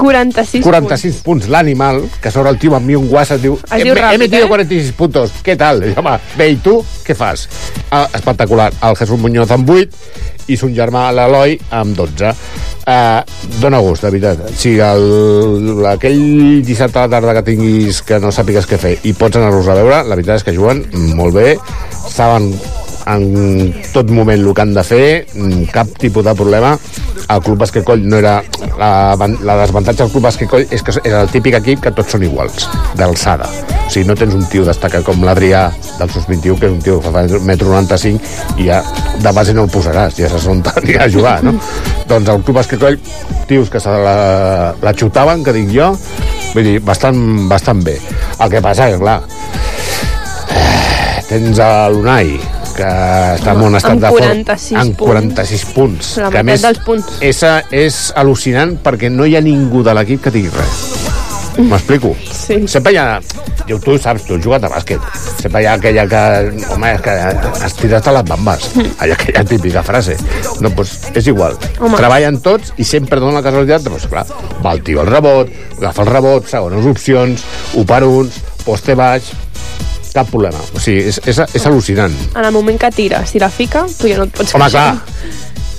[0.03, 1.47] 46, 46 punts.
[1.47, 4.43] L'animal, que sobre el tio m'envia un WhatsApp, diu, Es he, diu he ràpid, metido
[4.43, 4.51] eh?
[4.51, 5.79] 46 puntos, què tal?
[5.87, 6.77] I, home, bé, i tu,
[7.07, 7.47] què fas?
[7.89, 8.71] Ah, espectacular.
[8.83, 12.33] El Jesús Muñoz amb 8 i son germà l'Eloi amb 12.
[12.83, 13.23] Uh,
[13.61, 14.43] dona gust, de veritat.
[14.59, 19.15] Sigui, el, aquell dissabte a la tarda que tinguis que no sàpigues què fer i
[19.15, 20.83] pots anar-los a veure, la veritat és que juguen
[21.15, 21.53] molt bé,
[22.11, 22.51] saben
[23.09, 26.77] en tot moment el que han de fer, mm, cap tipus de problema.
[27.29, 28.41] El Club Bàsquet Coll no era...
[28.77, 32.15] La, la desavantatge del Club Bàsquet Coll és que és el típic equip que tots
[32.15, 33.47] són iguals, d'alçada.
[33.83, 35.67] O sigui, no tens un tio destacat com l'Adrià
[35.99, 38.81] del SUS-21, que és un tio que fa 1,95 m i ja
[39.21, 41.53] de base no el posaràs, ja saps on anirà a jugar, no?
[42.09, 42.99] doncs el Club Bàsquet Coll,
[43.47, 45.91] tios que se la, la xutaven, que dic jo,
[46.53, 47.99] vull dir, bastant, bastant bé.
[48.39, 49.21] El que passa que, clar,
[51.29, 52.35] tens a l'Unai,
[52.76, 52.89] que
[53.38, 56.13] està en un estat amb de forma 46 amb 46 punts.
[56.24, 57.17] La que més dels punts.
[57.24, 60.84] És, és al·lucinant perquè no hi ha ningú de l'equip que digui res.
[61.57, 62.15] M'explico?
[62.34, 62.63] Sí.
[62.67, 63.21] Sempre hi ha...
[63.69, 65.03] Jo, tu saps, tu has jugat a bàsquet.
[65.39, 66.24] Sempre hi ha aquella que...
[66.74, 67.13] Home, és que
[67.67, 68.65] has tirat a les bambes.
[69.03, 70.17] Allà aquella típica frase.
[70.63, 71.55] No, doncs és igual.
[71.80, 71.99] Home.
[71.99, 73.86] Treballen tots i sempre donen la casualitat.
[73.86, 74.26] Doncs, clar,
[74.65, 77.45] va el tio al rebot, agafa el rebot, segones opcions,
[77.80, 79.30] un per uns, poste baix,
[80.14, 80.59] cap problema.
[80.74, 82.14] O sigui, és, és, és al·lucinant.
[82.36, 84.93] En el moment que tira, si la fica, tu ja no et pots Home, queixar.
[84.93, 85.34] clar.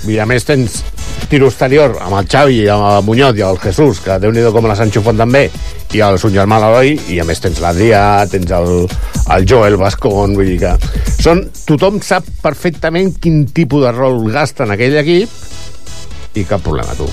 [0.05, 0.83] I a més tens
[1.31, 4.67] tiro exterior amb el Xavi, amb el Muñoz i el Jesús, que déu nhi com
[4.69, 5.47] les enxufen també,
[5.95, 8.85] i el son germà l'Eloi, i a més tens l'Adrià, tens el,
[9.33, 10.75] el Joel Bascón, vull dir que...
[11.15, 16.93] Són, tothom sap perfectament quin tipus de rol gasta en aquell equip i cap problema,
[16.99, 17.09] tu.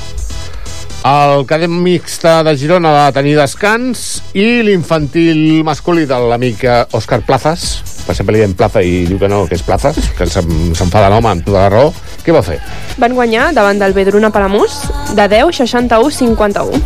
[1.03, 7.25] El cadet mixta de Girona va tenir descans i l'infantil masculí de l'amic eh, Òscar
[7.27, 7.65] Plazas,
[8.07, 10.95] per sempre li diem Plaza i diu que no, que és Plazas, que se'n se'n
[10.95, 11.91] fa de l'home amb tota la raó,
[12.23, 12.61] què va fer?
[13.03, 14.79] Van guanyar davant del Vedruna Palamús
[15.19, 16.83] de 10, 61, 51.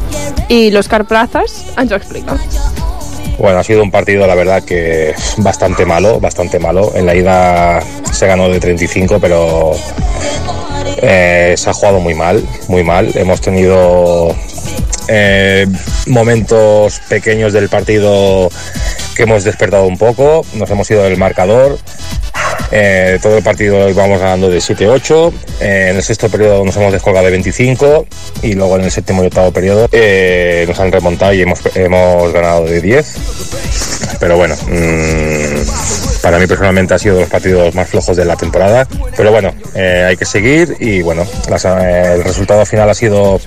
[0.48, 2.40] I l'Òscar Plazas ens ho explica.
[3.38, 6.92] Bueno, ha sido un partido, la verdad, que bastante malo, bastante malo.
[6.94, 7.80] En la ida
[8.12, 9.72] se ganó de 35, pero
[11.02, 13.10] eh, se ha jugado muy mal, muy mal.
[13.14, 14.34] Hemos tenido
[15.08, 15.66] eh,
[16.06, 18.48] momentos pequeños del partido
[19.16, 21.78] que hemos despertado un poco, nos hemos ido del marcador.
[22.70, 25.32] Eh, todo el partido íbamos ganando de 7-8.
[25.60, 28.06] Eh, en el sexto periodo nos hemos descolgado de 25
[28.42, 32.32] y luego en el séptimo y octavo periodo eh, nos han remontado y hemos, hemos
[32.32, 33.16] ganado de 10.
[34.20, 38.34] Pero bueno, mm, para mí personalmente ha sido de los partidos más flojos de la
[38.34, 38.84] temporada.
[39.16, 43.38] Pero bueno, eh, hay que seguir y bueno, eh, el resultado final ha sido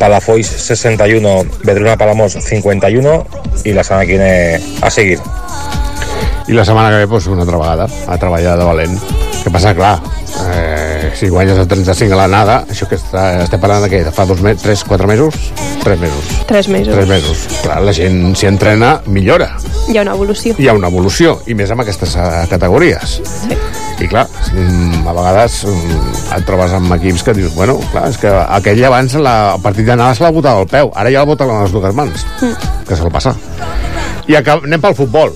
[0.00, 3.26] Palafois 61, Vedruna Palamos 51
[3.62, 5.20] y la semana que viene a seguir.
[6.48, 7.56] I la setmana que ve, doncs, una altra
[8.28, 9.31] vegada, a valent.
[9.42, 9.72] Què passa?
[9.74, 9.96] Clar,
[10.52, 14.02] eh, si guanyes el 35 a l'anada, això que està, estem parlant de què?
[14.06, 15.34] De fa dos mesos, tres, quatre mesos?
[15.82, 16.28] Tres mesos.
[16.46, 16.94] Tres mesos.
[16.94, 17.40] Tres mesos.
[17.64, 19.50] Clar, la gent si entrena, millora.
[19.90, 20.54] Hi ha una evolució.
[20.62, 23.18] Hi ha una evolució, i més amb aquestes eh, categories.
[23.26, 23.58] Sí.
[24.02, 24.24] I clar,
[24.54, 28.82] mm, a vegades mm, et trobes amb equips que dius, bueno, clar, és que aquell
[28.88, 31.66] abans la, el partit d'anada se l'ha votat al peu, ara ja el voten amb
[31.66, 32.54] les dues mans, Mm.
[32.86, 33.34] que se'l passa.
[34.30, 34.62] I acab...
[34.70, 35.34] anem pel futbol.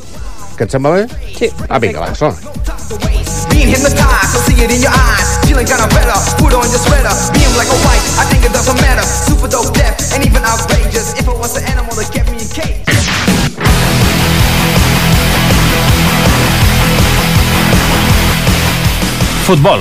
[0.57, 1.02] Que et sembla bé?
[1.36, 1.50] Sí.
[1.68, 3.26] Ah, vinga, va, sona.
[3.57, 5.40] Being hypnotized, so see it in your eyes.
[5.48, 7.09] Feeling kinda better, put on your sweater.
[7.32, 9.00] Being black or white, I think it doesn't matter.
[9.00, 11.16] Super dope, deaf, and even outrageous.
[11.16, 12.84] If it was an animal that kept me in cage.
[19.48, 19.80] Futbol.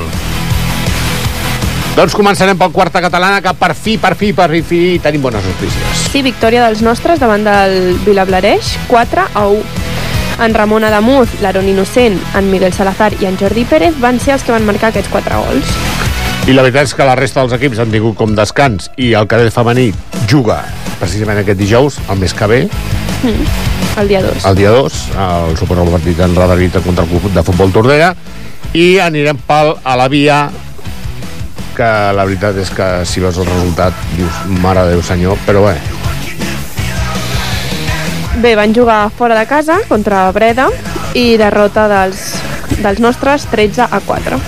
[2.00, 6.04] Doncs començarem pel quarta catalana, que per fi, per fi, per fi tenim bones notícies.
[6.14, 9.75] Sí, victòria dels nostres davant del Vilablareix, 4 a 1.
[10.44, 14.44] En Ramon Adamuz, l'Aaron Innocent, en Miguel Salazar i en Jordi Pérez van ser els
[14.44, 15.76] que van marcar aquests 4 gols.
[16.46, 19.30] I la veritat és que la resta dels equips han tingut com descans i el
[19.32, 19.92] cadet femení
[20.30, 20.60] juga
[21.00, 22.62] precisament aquest dijous, el mes que ve,
[23.26, 24.00] Mm.
[24.00, 24.46] El dia 2.
[24.46, 24.94] el dia 2,
[25.50, 28.14] el suposo el partit en Radarita contra el club de futbol Tordera,
[28.74, 30.50] i anirem pel a la via
[31.76, 35.66] que la veritat és que si veus el resultat dius, mare de Déu senyor, però
[35.66, 35.78] bé,
[38.42, 40.68] Bé, van jugar fora de casa contra Breda
[41.16, 42.36] i derrota dels,
[42.84, 44.40] dels nostres 13 a 4.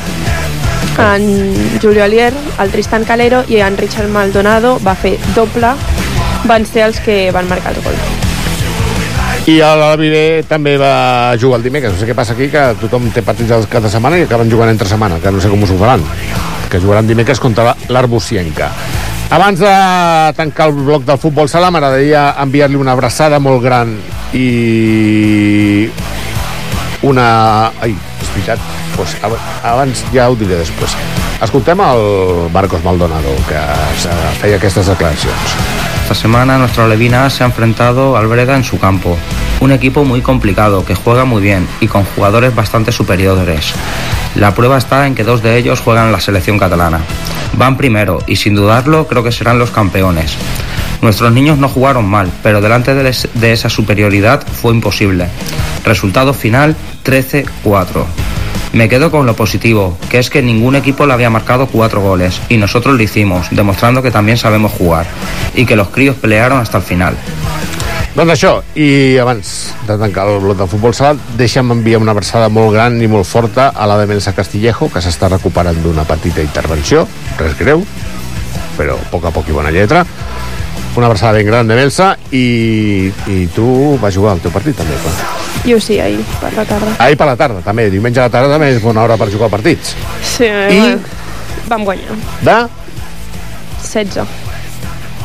[0.97, 5.71] En Julio Alier, el Tristan Calero i en Richard Maldonado va fer doble,
[6.49, 7.95] van ser els que van marcar el gol.
[9.47, 11.93] I l'Albiré també va jugar el dimecres.
[11.93, 14.51] No sé què passa aquí, que tothom té partits al cap de setmana i acaben
[14.51, 16.03] jugant entre setmana, que no sé com us ho faran.
[16.67, 18.73] Que jugaran dimecres contra l'Arbocienca.
[19.29, 23.91] Abans de tancar el bloc del futbol sala, m'agradaria enviar-li una abraçada molt gran
[24.33, 25.89] i
[27.03, 27.67] una...
[27.83, 28.63] Ai, és veritat.
[28.95, 29.35] Pues, ab-
[29.67, 30.95] abans ja ho diré després.
[31.43, 33.59] Escoltem el Marcos Maldonado, que
[34.01, 35.57] se- feia aquestes declaracions.
[36.03, 39.17] Esta semana nuestra Levina se ha enfrentado al Breda en su campo.
[39.59, 43.73] Un equipo muy complicado, que juega muy bien y con jugadores bastante superiores.
[44.37, 46.99] La prueba está en que dos de ellos juegan en la selección catalana.
[47.53, 50.35] Van primero y sin dudarlo creo que serán los campeones.
[51.01, 55.27] Nuestros niños no jugaron mal, pero delante de, de esa superioridad fue imposible.
[55.83, 58.05] Resultado final 13-4.
[58.73, 62.39] Me quedo con lo positivo, que es que ningún equipo le había marcado cuatro goles
[62.47, 65.07] y nosotros lo hicimos, demostrando que también sabemos jugar
[65.55, 67.15] y que los críos pelearon hasta el final.
[68.17, 69.49] Doncs això, i abans
[69.85, 73.27] de tancar el bloc del futbol sala, deixa'm enviar una abraçada molt gran i molt
[73.29, 77.03] forta a la de Melsa Castillejo, que s'està recuperant d'una petita intervenció,
[77.37, 77.83] res greu,
[78.73, 80.01] però a poc a poc i bona lletra.
[80.97, 83.67] Una abraçada ben gran de Melsa i, i tu
[84.01, 85.37] vas jugar al teu partit també, clar.
[85.67, 86.95] Jo sí, ahir, per la tarda.
[86.97, 87.85] Ahir per la tarda, també.
[87.93, 89.93] Diumenge a la tarda també és bona hora per jugar partits.
[90.25, 90.81] Sí, I?
[90.81, 91.69] I...
[91.69, 92.17] vam guanyar.
[92.41, 92.59] De?
[93.85, 94.46] 16.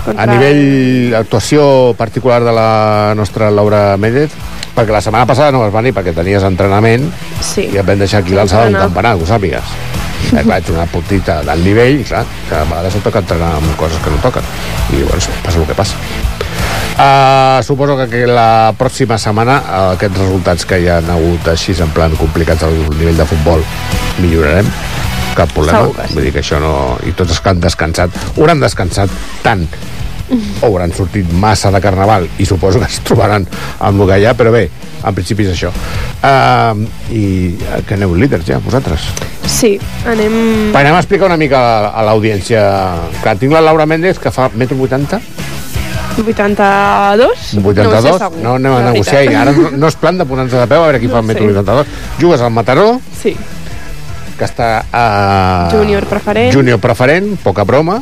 [0.02, 4.34] A nivell actuació particular de la nostra Laura Méndez,
[4.74, 7.06] perquè la setmana passada no vas venir perquè tenies entrenament
[7.44, 7.68] sí.
[7.70, 9.74] i et vam deixar aquí l'alçada d'un campanar, que ho sàpigues.
[10.32, 13.74] Eh, vaig una putita del nivell, i clar, que a vegades et toca entrenar amb
[13.78, 14.46] coses que no toquen.
[14.94, 15.98] I bueno, passa el que passa.
[16.92, 21.72] Uh, suposo que, que la pròxima setmana uh, aquests resultats que hi ha hagut així
[21.80, 23.64] en plan complicats al nivell de futbol
[24.20, 24.68] millorarem
[25.36, 26.14] cap problema, Segur que sí.
[26.18, 26.74] vull dir que això no...
[27.08, 29.12] i tots els que han descansat hauran descansat
[29.42, 29.66] tant
[30.32, 33.46] o hauran sortit massa de carnaval i suposo que es trobaran
[33.80, 34.62] amb el que hi ha, però bé,
[35.02, 35.72] en principi és això.
[36.22, 37.24] Uh, I
[37.86, 39.10] que aneu líders ja, vosaltres.
[39.44, 39.74] Sí,
[40.08, 40.72] anem...
[40.72, 41.60] Va, anem a explicar una mica
[41.90, 42.62] a, l'audiència.
[43.22, 45.20] Clar, tinc la Laura Méndez, que fa metro 80,
[46.12, 47.54] 82?
[47.56, 50.82] 82, No no anem a negociar, ara no, no és plan de posar-nos de peu
[50.82, 51.56] a veure qui fa No el metro sé.
[51.56, 51.98] 82.
[52.20, 53.32] Jugues al Mataró, Sí,
[54.42, 55.04] que està a...
[55.70, 56.50] júnior preferent.
[56.50, 58.00] Júnior preferent, poca broma,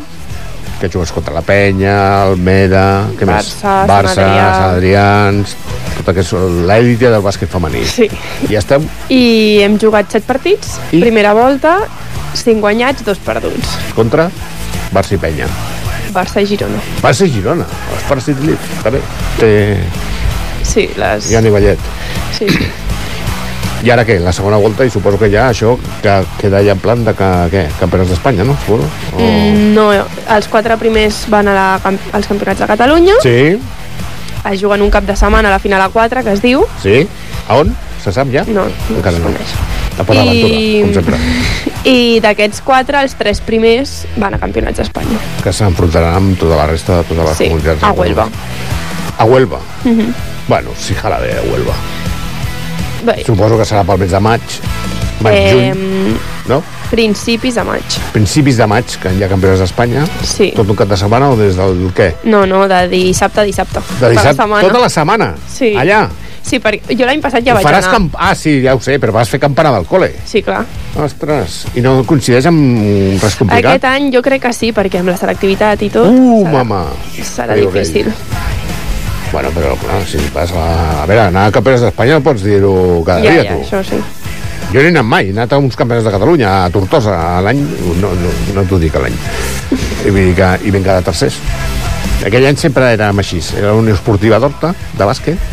[0.80, 2.84] que jugues contra la Penya, Almeda,
[3.18, 3.50] què més?
[3.60, 4.46] Barça, Sant Barça, Adrià.
[4.54, 5.56] Sant Adrians,
[5.98, 6.32] tota que és
[6.70, 7.84] l'èlite del bàsquet femení.
[7.84, 8.08] Sí.
[8.48, 9.20] I ja estem I
[9.66, 10.78] hem jugat 7 partits.
[10.96, 11.02] I?
[11.04, 11.76] Primera volta,
[12.32, 13.76] 5 guanyats, 2 perduts.
[13.94, 14.30] contra
[14.94, 15.50] Barça i Penya.
[16.16, 16.80] Barça i Girona.
[17.04, 19.04] Barça i Girona, els Partit League, també.
[19.38, 19.52] Té...
[20.64, 21.28] Sí, les...
[21.30, 21.90] Hi ha nivellet.
[22.36, 22.89] Sí, sí.
[23.82, 24.18] I ara què?
[24.20, 27.28] La segona volta, i suposo que ja això que queda ja en plan de que,
[27.52, 27.62] què?
[27.80, 28.56] Campionats d'Espanya, no?
[28.66, 28.88] Suposo?
[29.14, 29.20] O...
[29.20, 29.86] Mm, no,
[30.36, 31.66] els quatre primers van a la,
[32.12, 33.14] als campionats de Catalunya.
[33.24, 33.58] Sí,
[34.50, 36.62] Es juguen un cap de setmana a la final a 4, que es diu.
[36.82, 37.06] sí.
[37.48, 37.74] A on?
[38.00, 38.44] Se sap ja?
[38.48, 39.26] No, no Encara es no.
[39.28, 39.50] coneix.
[39.98, 41.16] A Port Aventura, com sempre.
[41.92, 45.18] I d'aquests quatre, els tres primers van a campionats d'Espanya.
[45.44, 47.82] Que s'enfrontaran amb tota la resta de totes les Sí, comunitats.
[47.84, 48.28] a Huelva.
[49.18, 49.58] A Huelva.
[49.84, 50.14] Mhm.
[50.48, 51.74] Bueno, sí, jala a Huelva.
[53.04, 54.40] Bé, Suposo que serà pel mes de maig.
[55.20, 56.14] Maig, juny, em,
[56.48, 56.62] no?
[56.90, 57.96] principis de maig.
[58.12, 60.02] Principis de maig, que hi ha campionats d'Espanya.
[60.26, 60.48] Sí.
[60.56, 62.08] Tot un cap de setmana o des del què?
[62.24, 63.78] No, no, de dissabte a dissabte.
[64.00, 64.64] De la dissabte, setmana.
[64.66, 65.28] tota la setmana?
[65.52, 65.74] Sí.
[65.78, 66.08] Allà?
[66.42, 67.92] Sí, perquè jo l'any passat ja Ho vaig faràs anar.
[67.94, 68.08] camp...
[68.18, 70.08] Ah, sí, ja ho sé, però vas fer campana del col·le.
[70.26, 70.64] Sí, clar.
[70.98, 73.76] Ostres, i no coincideix amb res complicat?
[73.76, 76.80] Aquest any jo crec que sí, perquè amb la selectivitat i tot Uh, serà, mama!
[77.22, 78.08] serà Ai, difícil.
[79.32, 81.02] Bueno, però clar, si vas a...
[81.02, 82.72] A veure, anar a campionats d'Espanya no pots dir-ho
[83.06, 83.62] cada Ja, dia, ja, tu.
[83.62, 84.00] això sí.
[84.70, 87.40] Jo no he anat mai, he anat a uns campionats de Catalunya, a Tortosa, a
[87.46, 87.60] l'any...
[88.02, 89.14] No, no, no t'ho dic a l'any.
[90.06, 91.38] I vull dir que hi vam quedar tercers.
[92.26, 93.38] Aquell any sempre érem així.
[93.56, 95.48] Era la Unió Esportiva d'Horta, de bàsquet,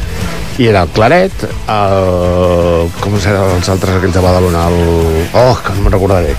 [0.57, 2.89] i era el Claret, el...
[2.99, 4.65] com eren els altres aquells de Badalona?
[4.73, 5.25] El...
[5.37, 6.33] Oh, que no me'n recordaré.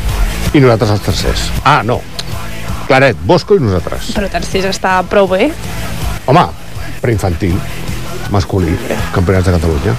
[0.54, 1.46] I nosaltres els tercers.
[1.64, 2.00] Ah, no,
[2.88, 4.12] Claret, Bosco i nosaltres.
[4.16, 5.50] Però tercers està prou bé.
[6.28, 6.44] Home,
[7.02, 7.54] preinfantil,
[8.30, 8.74] masculí,
[9.14, 9.94] campionats de Catalunya.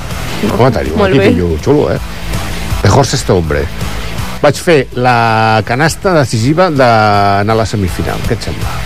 [0.58, 2.00] Home, teniu un equipillo xulo, eh?
[2.84, 3.66] Mejor este hombre.
[4.42, 8.22] Vaig fer la canasta decisiva d'anar a la semifinal.
[8.30, 8.78] Què et sembla?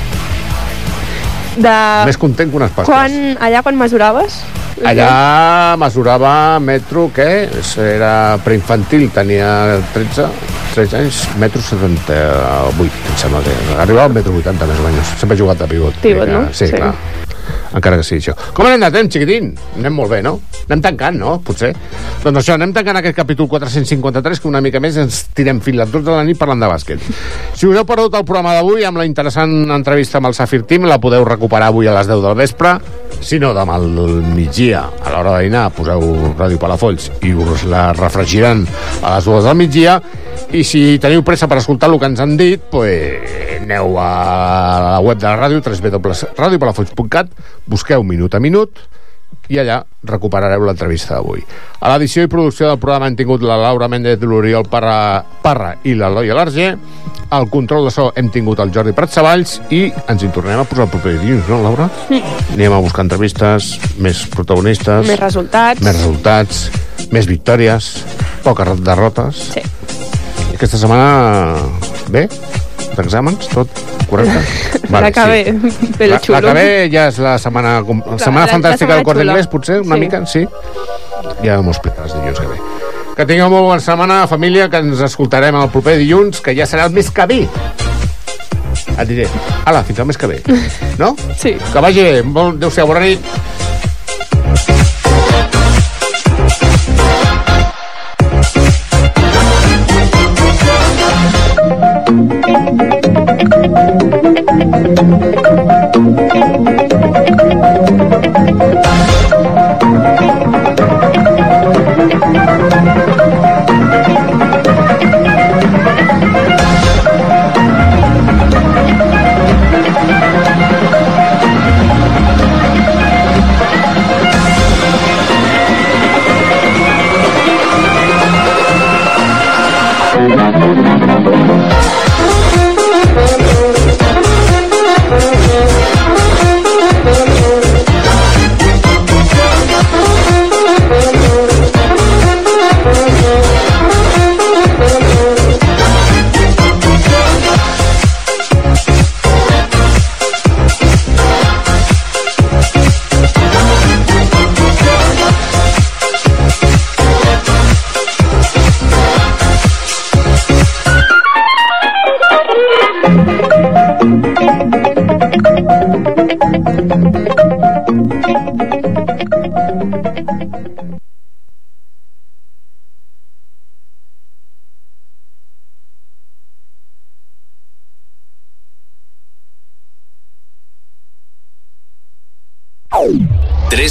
[1.54, 1.74] De...
[2.10, 2.90] Més content que unes pastes.
[2.90, 4.40] Quan, allà quan mesuraves?
[4.90, 7.28] Allà mesurava metro, què?
[7.84, 10.26] Era preinfantil, tenia 13,
[10.74, 13.54] 13 anys, metro 78, em sembla que...
[13.86, 15.14] Arribava al metro 80, més o menys.
[15.22, 16.02] Sempre he jugat de pivot.
[16.02, 16.48] Pivot, no?
[16.52, 16.74] Sí, Sí.
[16.74, 16.96] clar.
[17.74, 18.36] Encara que sigui això.
[18.54, 19.54] Com anem de temps, xiquitín?
[19.80, 20.38] Anem molt bé, no?
[20.68, 21.38] Anem tancant, no?
[21.44, 21.74] Potser.
[22.24, 25.88] Doncs això, anem tancant aquest capítol 453, que una mica més ens tirem fins a
[25.90, 27.04] 12 de la nit parlant de bàsquet.
[27.54, 30.88] Si us heu perdut el programa d'avui amb la interessant entrevista amb el Safir Team,
[30.90, 32.78] la podeu recuperar avui a les 10 del vespre.
[33.24, 33.88] Si no, demà al
[34.34, 36.02] migdia, a l'hora de dinar, poseu
[36.38, 38.66] Ràdio Palafolls i us la refregiran
[39.02, 40.00] a les 2 del migdia.
[40.54, 43.34] I si teniu pressa per escoltar el que ens han dit, pues,
[43.64, 44.10] aneu a
[44.84, 47.33] la web de la ràdio, www.radiopalafolls.cat,
[47.66, 48.80] busqueu minut a minut,
[49.52, 51.42] i allà recuperareu l'entrevista d'avui.
[51.84, 55.96] A l'edició i producció del programa hem tingut la Laura Méndez, l'Oriol Parra, Parra i
[56.00, 56.78] l'Eloi Alarger.
[57.34, 60.86] Al control de so hem tingut el Jordi Pratsavalls i ens hi tornem a posar
[60.86, 61.90] el proper dilluns, no, Laura?
[62.54, 65.82] Anem a buscar entrevistes, més protagonistes, Més resultats.
[65.82, 66.64] més resultats,
[67.12, 67.90] més victòries,
[68.46, 69.48] poques derrotes.
[69.58, 69.66] Sí.
[70.54, 71.58] Aquesta setmana,
[72.14, 72.28] bé,
[72.96, 73.68] d'exàmens, tot
[74.10, 74.40] correcte?
[74.90, 75.42] la que ve,
[75.98, 76.40] pel La, xulo.
[76.40, 79.16] la que ve ja és la setmana, la setmana la- la fantàstica del setmana cor
[79.16, 79.24] xula.
[79.24, 80.02] d'inglès, potser, una Sí.
[80.02, 80.48] mica, sí.
[81.44, 82.58] Ja m'ho explicaràs dilluns que ve.
[83.16, 86.86] Que tingueu molt bona setmana, família, que ens escoltarem el proper dilluns, que ja serà
[86.88, 87.48] el mes que ve.
[88.98, 89.28] Et diré,
[89.66, 90.42] ala, fins al mes que ve.
[90.98, 91.16] No?
[91.38, 91.56] Sí.
[91.74, 92.22] Que vagi bé.
[92.22, 93.20] Bon, adéu-siau, bona nit.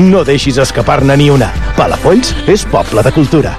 [0.00, 1.50] No deixis escapar-ne ni una.
[1.76, 3.50] Palafolls és poble de cultura.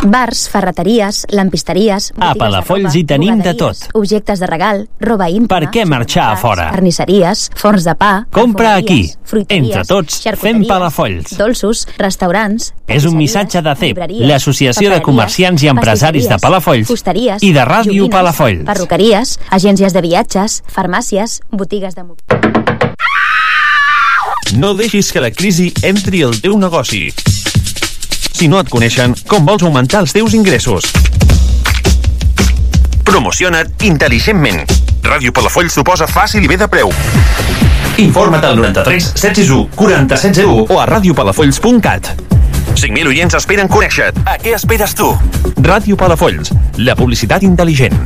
[0.00, 2.06] Bars, ferreteries, lampisteries...
[2.24, 3.82] A Palafolls hi tenim de tot.
[4.00, 5.58] Objectes de regal, roba íntima...
[5.58, 6.70] Per què marxar a fora?
[6.72, 8.24] Carnisseries, forns de pa...
[8.32, 9.02] Compra aquí.
[9.52, 11.36] Entre tots, fem Palafolls.
[11.36, 12.72] Dolços, restaurants...
[12.88, 17.68] És un missatge de CEP, l'Associació de Comerciants i Empresaris de Palafolls fusteries, i de
[17.68, 18.64] Ràdio Palafolls.
[18.72, 22.08] Perruqueries, agències de viatges, farmàcies, botigues de...
[24.56, 27.10] No deixis que la crisi entri al teu negoci.
[28.32, 30.88] Si no et coneixen, com vols augmentar els teus ingressos?
[33.06, 34.64] Promociona't intel·ligentment.
[35.06, 36.90] Ràdio Palafolls t'ho posa fàcil i bé de preu.
[38.02, 42.12] Informa't al 93 761 4701 o a radiopalafolls.cat.
[42.74, 44.24] 5.000 oients esperen conèixer-te.
[44.26, 45.12] A què esperes tu?
[45.62, 47.96] Ràdio Palafolls, la publicitat intel·ligent.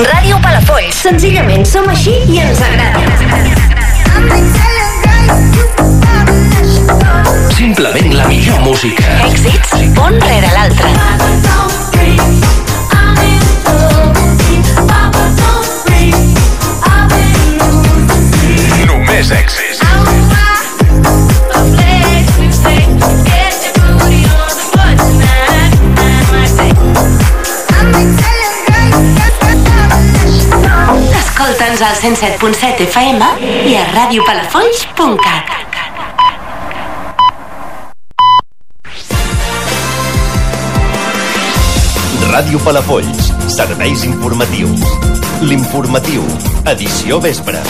[0.00, 0.96] Ràdio Palafolls.
[1.08, 3.79] Senzillament som així i ens agrada.
[7.54, 9.04] Simplement la millor música.
[9.26, 10.88] Èxits, un rere l'altre.
[18.86, 19.69] Només èxits.
[31.94, 33.22] 107.7 FM
[33.66, 35.56] i a radiopalafolls.cat.
[42.30, 44.84] Ràdio Palafolls, serveis informatius.
[45.42, 46.22] L'informatiu,
[46.70, 47.58] edició vespre.